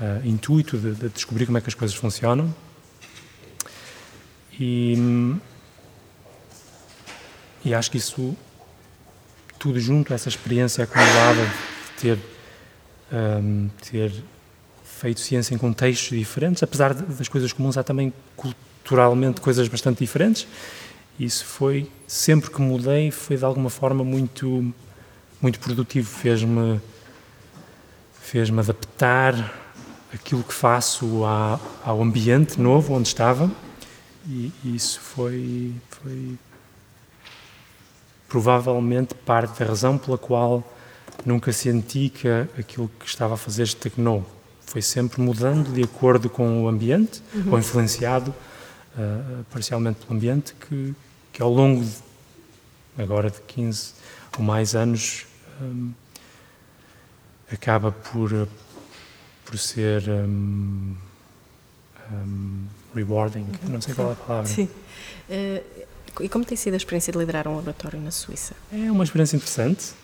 uh, 0.00 0.26
intuito 0.26 0.76
de, 0.76 0.94
de 0.94 1.08
descobrir 1.08 1.46
como 1.46 1.58
é 1.58 1.60
que 1.60 1.68
as 1.68 1.74
coisas 1.74 1.96
funcionam 1.96 2.54
e, 4.60 4.94
e 7.64 7.72
acho 7.72 7.90
que 7.90 7.96
isso, 7.96 8.36
tudo 9.58 9.80
junto, 9.80 10.12
essa 10.12 10.28
experiência 10.28 10.84
acumulada 10.84 11.46
de 11.46 12.02
ter, 12.02 12.18
um, 13.10 13.70
ter 13.90 14.12
feito 15.00 15.18
ciência 15.18 15.54
em 15.54 15.58
contextos 15.58 16.18
diferentes, 16.18 16.62
apesar 16.62 16.92
das 16.92 17.26
coisas 17.26 17.50
comuns, 17.54 17.78
há 17.78 17.82
também 17.82 18.12
culturalmente 18.36 19.40
coisas 19.40 19.66
bastante 19.66 19.98
diferentes. 19.98 20.46
Isso 21.18 21.44
foi, 21.46 21.90
sempre 22.06 22.50
que 22.50 22.60
mudei, 22.60 23.10
foi 23.10 23.38
de 23.38 23.44
alguma 23.44 23.70
forma 23.70 24.04
muito, 24.04 24.74
muito 25.40 25.58
produtivo, 25.58 26.06
fez-me 26.06 26.78
fez-me 28.20 28.60
adaptar 28.60 29.34
aquilo 30.14 30.44
que 30.44 30.52
faço 30.52 31.24
ao 31.82 32.00
ambiente 32.00 32.60
novo 32.60 32.94
onde 32.94 33.08
estava 33.08 33.50
e 34.28 34.52
isso 34.64 35.00
foi, 35.00 35.74
foi 35.88 36.38
provavelmente 38.28 39.14
parte 39.14 39.58
da 39.58 39.66
razão 39.66 39.98
pela 39.98 40.18
qual 40.18 40.62
nunca 41.24 41.52
senti 41.52 42.08
que 42.08 42.28
aquilo 42.58 42.88
que 43.00 43.06
estava 43.06 43.34
a 43.34 43.36
fazer 43.36 43.64
estagnou. 43.64 44.24
Foi 44.70 44.80
sempre 44.80 45.20
mudando 45.20 45.72
de 45.72 45.82
acordo 45.82 46.30
com 46.30 46.62
o 46.62 46.68
ambiente, 46.68 47.20
uhum. 47.34 47.54
ou 47.54 47.58
influenciado 47.58 48.32
uh, 48.96 49.44
parcialmente 49.50 49.98
pelo 49.98 50.16
ambiente, 50.16 50.54
que, 50.54 50.94
que 51.32 51.42
ao 51.42 51.52
longo 51.52 51.84
de, 51.84 51.92
agora 52.96 53.28
de 53.28 53.40
15 53.40 53.94
ou 54.38 54.44
mais 54.44 54.76
anos 54.76 55.26
um, 55.60 55.90
acaba 57.52 57.90
por, 57.90 58.46
por 59.44 59.58
ser 59.58 60.08
um, 60.08 60.94
um, 62.12 62.64
rewarding, 62.94 63.48
não 63.68 63.80
sei 63.80 63.92
qual 63.92 64.10
é 64.10 64.12
a 64.12 64.14
palavra. 64.14 64.48
Sim. 64.48 64.68
Uh, 65.28 65.80
e 66.20 66.28
como 66.28 66.44
tem 66.44 66.56
sido 66.56 66.74
a 66.74 66.76
experiência 66.76 67.12
de 67.12 67.18
liderar 67.18 67.48
um 67.48 67.56
laboratório 67.56 68.00
na 68.00 68.12
Suíça? 68.12 68.54
É 68.72 68.88
uma 68.88 69.02
experiência 69.02 69.34
interessante. 69.34 69.94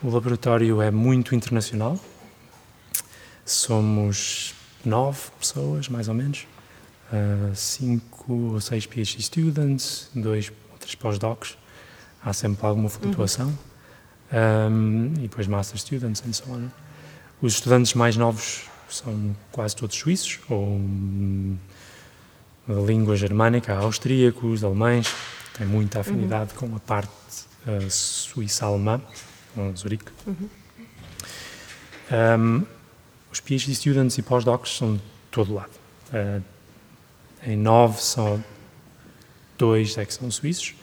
O 0.00 0.08
laboratório 0.08 0.80
é 0.80 0.90
muito 0.92 1.34
internacional. 1.34 1.98
Somos 3.50 4.54
nove 4.84 5.30
pessoas, 5.38 5.88
mais 5.88 6.08
ou 6.08 6.14
menos, 6.14 6.46
uh, 7.12 7.54
cinco 7.54 8.32
ou 8.52 8.60
seis 8.60 8.86
PhD 8.86 9.22
students, 9.22 10.10
dois 10.14 10.52
ou 10.70 10.78
três 10.78 10.94
pós-docs, 10.94 11.56
há 12.22 12.32
sempre 12.32 12.66
alguma 12.66 12.88
flutuação, 12.88 13.46
uhum. 14.32 14.72
um, 14.72 15.14
e 15.16 15.22
depois 15.22 15.46
master 15.46 15.78
students 15.78 16.22
and 16.26 16.32
so 16.32 16.44
on. 16.50 16.68
Os 17.40 17.54
estudantes 17.54 17.94
mais 17.94 18.16
novos 18.16 18.64
são 18.90 19.36
quase 19.52 19.76
todos 19.76 19.96
suíços, 19.96 20.40
ou 20.48 20.80
da 22.66 22.80
língua 22.82 23.16
germânica, 23.16 23.74
austríacos, 23.74 24.62
alemães, 24.62 25.14
tem 25.56 25.66
muita 25.66 26.00
afinidade 26.00 26.52
uhum. 26.52 26.68
com 26.70 26.76
a 26.76 26.80
parte 26.80 27.10
uh, 27.66 27.90
suíça-alemã, 27.90 29.00
com 29.54 29.74
Zurique. 29.74 30.12
Uhum. 30.26 30.48
Um, 32.10 32.77
os 33.32 33.40
PhD 33.40 33.74
students 33.74 34.18
e 34.18 34.22
pós-docs 34.22 34.76
são 34.76 34.96
de 34.96 35.02
todo 35.30 35.54
lado. 35.54 35.72
Uh, 36.12 36.42
em 37.46 37.56
nove, 37.56 38.00
só 38.00 38.38
dois 39.56 39.96
é 39.98 40.04
que 40.04 40.14
são 40.14 40.30
suíços 40.30 40.74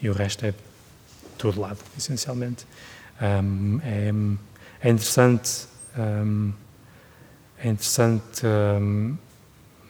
e 0.00 0.08
o 0.08 0.12
resto 0.12 0.46
é 0.46 0.50
de 0.52 0.58
todo 1.36 1.60
lado, 1.60 1.78
essencialmente. 1.96 2.66
Um, 3.20 3.80
é, 3.82 4.12
é, 4.80 4.90
interessante, 4.90 5.66
um, 5.96 6.52
é 7.58 7.68
interessante 7.68 8.46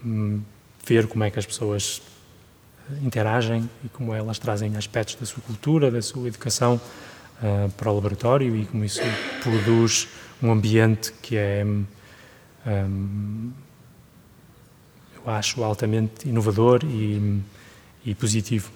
um, 0.05 0.43
ver 0.85 1.07
como 1.07 1.25
é 1.25 1.31
que 1.31 1.39
as 1.39 1.45
pessoas 1.45 2.01
interagem 3.03 3.69
e 3.85 3.89
como 3.89 4.15
elas 4.15 4.39
trazem 4.39 4.75
aspectos 4.77 5.17
da 5.17 5.27
sua 5.27 5.43
cultura, 5.43 5.91
da 5.91 6.01
sua 6.01 6.27
educação 6.29 6.81
uh, 7.43 7.71
para 7.73 7.91
o 7.91 7.95
laboratório 7.95 8.57
e 8.57 8.65
como 8.65 8.85
isso 8.85 9.03
produz 9.43 10.09
um 10.43 10.51
ambiente 10.51 11.13
que 11.21 11.37
é, 11.37 11.67
eu 15.17 15.31
acho, 15.31 15.63
altamente 15.63 16.29
inovador 16.29 16.81
e, 16.85 17.41
e, 18.05 18.15
positivo. 18.15 18.71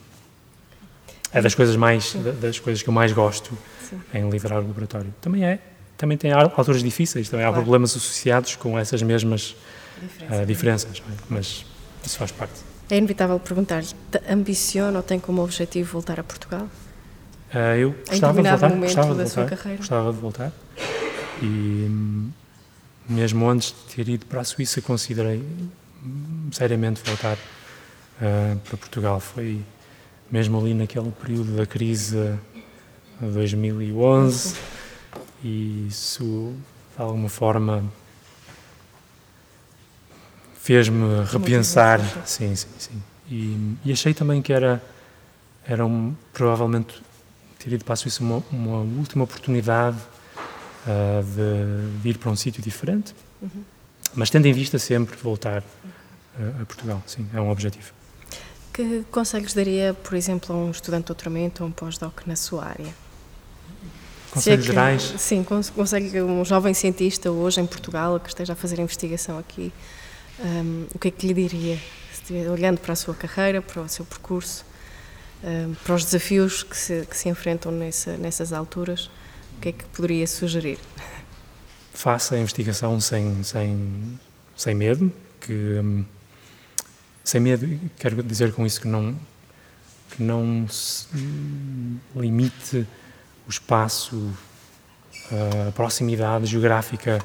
É 1.32 1.40
das 1.40 1.54
coisas 1.54 1.76
mais 1.76 2.14
das 2.40 2.58
coisas 2.58 2.82
que 2.82 2.88
eu 2.88 2.92
mais 2.92 3.12
gosto 3.12 3.56
Sim. 3.88 4.00
em 4.12 4.28
liderar 4.28 4.58
o 4.58 4.66
laboratório. 4.66 5.14
Também 5.20 5.44
é 5.44 5.58
também 5.96 6.18
tem 6.18 6.32
alturas 6.32 6.82
difíceis, 6.82 7.28
também 7.28 7.44
claro. 7.46 7.60
há 7.60 7.62
problemas 7.62 7.96
associados 7.96 8.56
com 8.56 8.76
essas 8.76 9.02
mesmas 9.02 9.54
Diferença. 10.00 10.42
uh, 10.42 10.46
diferenças, 10.46 11.02
é? 11.08 11.12
mas 11.28 11.64
isso 12.04 12.18
faz 12.18 12.32
parte. 12.32 12.54
É 12.90 12.96
inevitável 12.96 13.38
perguntar, 13.38 13.84
ambiciona 14.28 14.96
ou 14.96 15.02
tem 15.02 15.20
como 15.20 15.42
objetivo 15.42 15.92
voltar 15.92 16.18
a 16.18 16.24
Portugal? 16.24 16.68
Uh, 17.54 17.56
eu 17.78 17.94
gostava 18.08 18.42
de 18.42 18.48
voltar, 18.48 18.78
gostava 18.78 19.14
de 19.14 19.30
voltar, 19.30 19.76
gostava 19.76 20.12
de 20.12 20.18
voltar 20.18 20.52
e 21.40 21.46
hum, 21.88 22.30
mesmo 23.08 23.48
antes 23.48 23.68
de 23.68 23.94
ter 23.94 24.08
ido 24.08 24.26
para 24.26 24.40
a 24.40 24.44
Suíça 24.44 24.80
considerei 24.80 25.44
seriamente 26.52 27.02
voltar 27.04 27.36
uh, 27.36 28.58
para 28.58 28.76
Portugal. 28.76 29.20
Foi 29.20 29.60
mesmo 30.30 30.58
ali 30.58 30.74
naquele 30.74 31.10
período 31.10 31.56
da 31.56 31.66
crise 31.66 32.38
de 33.20 33.26
2011 33.26 34.56
e 35.44 35.86
isso 35.88 36.54
de 36.96 37.02
alguma 37.02 37.28
forma 37.28 37.84
fez-me 40.60 41.24
repensar. 41.24 42.00
Sim, 42.24 42.54
sim, 42.54 42.68
sim. 42.78 43.02
E, 43.28 43.76
e, 43.84 43.92
achei 43.92 44.14
também 44.14 44.40
que 44.42 44.52
era, 44.52 44.82
era 45.66 45.84
um, 45.84 46.14
provavelmente 46.32 47.02
ter 47.58 47.72
ido 47.72 47.84
para 47.84 47.94
a 47.94 47.96
Suíça 47.96 48.22
uma, 48.22 48.42
uma 48.50 48.78
última 48.98 49.24
oportunidade 49.24 49.96
uh, 50.86 51.22
de, 51.22 52.00
de, 52.02 52.08
ir 52.08 52.18
para 52.18 52.30
um 52.30 52.36
sítio 52.36 52.62
diferente, 52.62 53.14
uhum. 53.40 53.64
mas 54.14 54.30
tendo 54.30 54.46
em 54.46 54.52
vista 54.52 54.78
sempre 54.78 55.16
voltar 55.16 55.60
uh, 55.60 56.62
a 56.62 56.66
Portugal. 56.66 57.02
Sim, 57.06 57.28
é 57.32 57.40
um 57.40 57.50
objetivo. 57.50 57.92
Que 58.72 59.04
conselhos 59.10 59.52
daria, 59.52 59.94
por 59.94 60.14
exemplo, 60.14 60.54
a 60.54 60.58
um 60.58 60.70
estudante 60.70 61.02
de 61.02 61.06
doutoramento 61.08 61.62
ou 61.62 61.68
um 61.68 61.72
pós-doc 61.72 62.22
na 62.26 62.36
sua 62.36 62.64
área? 62.64 62.94
Conselhos 64.30 64.64
é 64.64 64.68
que, 64.68 64.74
gerais? 64.74 65.14
Sim, 65.18 65.44
consegue 65.44 66.22
um 66.22 66.42
jovem 66.42 66.72
cientista 66.72 67.30
hoje 67.30 67.60
em 67.60 67.66
Portugal 67.66 68.18
que 68.18 68.28
esteja 68.28 68.54
a 68.54 68.56
fazer 68.56 68.78
investigação 68.78 69.38
aqui 69.38 69.70
um, 70.40 70.86
o 70.94 70.98
que 70.98 71.08
é 71.08 71.10
que 71.10 71.26
lhe 71.26 71.34
diria, 71.34 71.78
olhando 72.50 72.80
para 72.80 72.92
a 72.92 72.96
sua 72.96 73.14
carreira, 73.14 73.60
para 73.60 73.82
o 73.82 73.88
seu 73.88 74.04
percurso, 74.04 74.64
um, 75.42 75.74
para 75.74 75.94
os 75.94 76.04
desafios 76.04 76.62
que 76.62 76.76
se, 76.76 77.06
que 77.06 77.16
se 77.16 77.28
enfrentam 77.28 77.72
nessa, 77.72 78.16
nessas 78.16 78.52
alturas, 78.52 79.10
que 79.62 79.68
é 79.68 79.72
que 79.72 79.84
poderia 79.86 80.26
sugerir? 80.26 80.78
Faça 81.94 82.34
a 82.34 82.38
investigação 82.38 83.00
sem, 83.00 83.44
sem, 83.44 84.18
sem 84.56 84.74
medo, 84.74 85.12
que 85.40 85.52
um, 85.52 86.04
sem 87.22 87.40
medo, 87.40 87.80
quero 87.96 88.20
dizer 88.24 88.52
com 88.52 88.66
isso 88.66 88.80
que 88.80 88.88
não 88.88 89.16
que 90.10 90.22
não 90.22 90.68
se 90.68 91.06
limite 92.14 92.86
o 93.46 93.50
espaço, 93.50 94.30
a 95.68 95.72
proximidade 95.72 96.44
geográfica, 96.44 97.18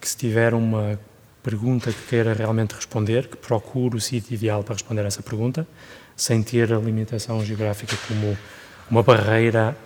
que 0.00 0.08
se 0.08 0.16
tiver 0.16 0.54
uma 0.54 0.98
pergunta 1.44 1.92
que 1.92 2.02
queira 2.08 2.32
realmente 2.32 2.74
responder, 2.74 3.28
que 3.28 3.36
procure 3.36 3.96
o 3.96 4.00
sítio 4.00 4.34
ideal 4.34 4.64
para 4.64 4.74
responder 4.74 5.06
essa 5.06 5.22
pergunta, 5.22 5.64
sem 6.16 6.42
ter 6.42 6.72
a 6.72 6.78
limitação 6.78 7.44
geográfica 7.44 7.96
como 8.08 8.36
uma 8.90 9.04
barreira 9.04 9.76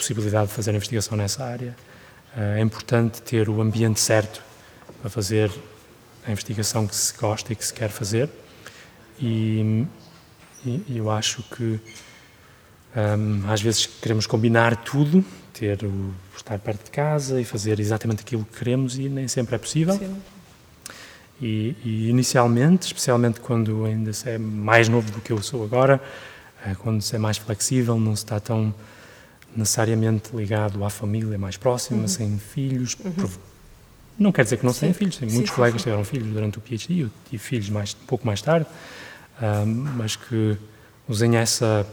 possibilidade 0.00 0.48
de 0.48 0.54
fazer 0.54 0.74
investigação 0.74 1.16
nessa 1.16 1.44
área. 1.44 1.76
Eh, 2.36 2.58
é 2.58 2.60
importante 2.60 3.20
ter 3.22 3.48
o 3.48 3.60
ambiente 3.60 4.00
certo 4.00 4.42
para 5.00 5.10
fazer 5.10 5.50
a 6.26 6.32
investigação 6.32 6.86
que 6.86 6.96
se 6.96 7.16
gosta 7.16 7.52
e 7.52 7.56
que 7.56 7.64
se 7.64 7.72
quer 7.72 7.90
fazer. 7.90 8.28
E, 9.20 9.86
e 10.64 10.96
eu 10.96 11.10
acho 11.10 11.42
que 11.54 11.78
um, 12.96 13.50
às 13.50 13.60
vezes 13.60 13.86
queremos 13.86 14.26
combinar 14.26 14.76
tudo 14.76 15.24
ter 15.52 15.84
o 15.84 16.12
estar 16.34 16.58
perto 16.58 16.84
de 16.84 16.90
casa 16.90 17.40
e 17.40 17.44
fazer 17.44 17.78
exatamente 17.78 18.22
aquilo 18.22 18.44
que 18.44 18.58
queremos 18.58 18.98
e 18.98 19.08
nem 19.08 19.28
sempre 19.28 19.54
é 19.54 19.58
possível. 19.58 19.98
E, 21.40 21.76
e, 21.84 22.08
inicialmente, 22.08 22.86
especialmente 22.86 23.40
quando 23.40 23.84
ainda 23.84 24.12
se 24.12 24.30
é 24.30 24.38
mais 24.38 24.88
novo 24.88 25.10
do 25.10 25.20
que 25.20 25.32
eu 25.32 25.42
sou 25.42 25.62
agora, 25.62 26.00
eh, 26.64 26.74
quando 26.78 27.02
se 27.02 27.14
é 27.14 27.18
mais 27.18 27.36
flexível, 27.36 27.98
não 27.98 28.16
se 28.16 28.24
está 28.24 28.40
tão 28.40 28.74
necessariamente 29.56 30.34
ligado 30.34 30.84
à 30.84 30.90
família 30.90 31.38
mais 31.38 31.56
próxima, 31.56 32.02
uhum. 32.02 32.08
sem 32.08 32.38
filhos. 32.38 32.96
Uhum. 33.04 33.28
Não 34.18 34.32
quer 34.32 34.44
dizer 34.44 34.58
que 34.58 34.66
não 34.66 34.72
tenha 34.72 34.92
filhos, 34.92 35.16
tem 35.16 35.28
muitos 35.28 35.50
sim, 35.50 35.56
colegas 35.56 35.80
sim. 35.80 35.84
tiveram 35.84 36.04
filhos 36.04 36.28
durante 36.32 36.58
o 36.58 36.60
PhD, 36.60 37.04
eu 37.04 37.10
tive 37.28 37.42
filhos 37.42 37.70
mais, 37.70 37.96
um 38.00 38.06
pouco 38.06 38.26
mais 38.26 38.42
tarde, 38.42 38.66
mas 39.96 40.14
que 40.16 40.58
usem 41.08 41.36
essa 41.36 41.86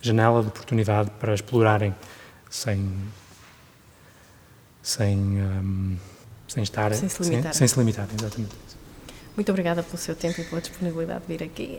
janela 0.00 0.42
de 0.42 0.48
oportunidade 0.48 1.10
para 1.18 1.34
explorarem 1.34 1.94
sem 2.50 2.90
sem 4.82 5.18
um, 5.18 5.96
sem 6.46 6.62
estar 6.62 6.94
sem 6.94 7.08
se 7.08 7.22
limitar, 7.22 7.52
sem, 7.52 7.58
sem 7.58 7.68
se 7.68 7.78
limitar 7.78 8.08
exatamente 8.16 8.54
muito 9.34 9.50
obrigada 9.50 9.82
pelo 9.82 9.98
seu 9.98 10.14
tempo 10.14 10.40
e 10.40 10.44
pela 10.44 10.60
disponibilidade 10.60 11.22
de 11.22 11.26
vir 11.26 11.42
aqui 11.42 11.78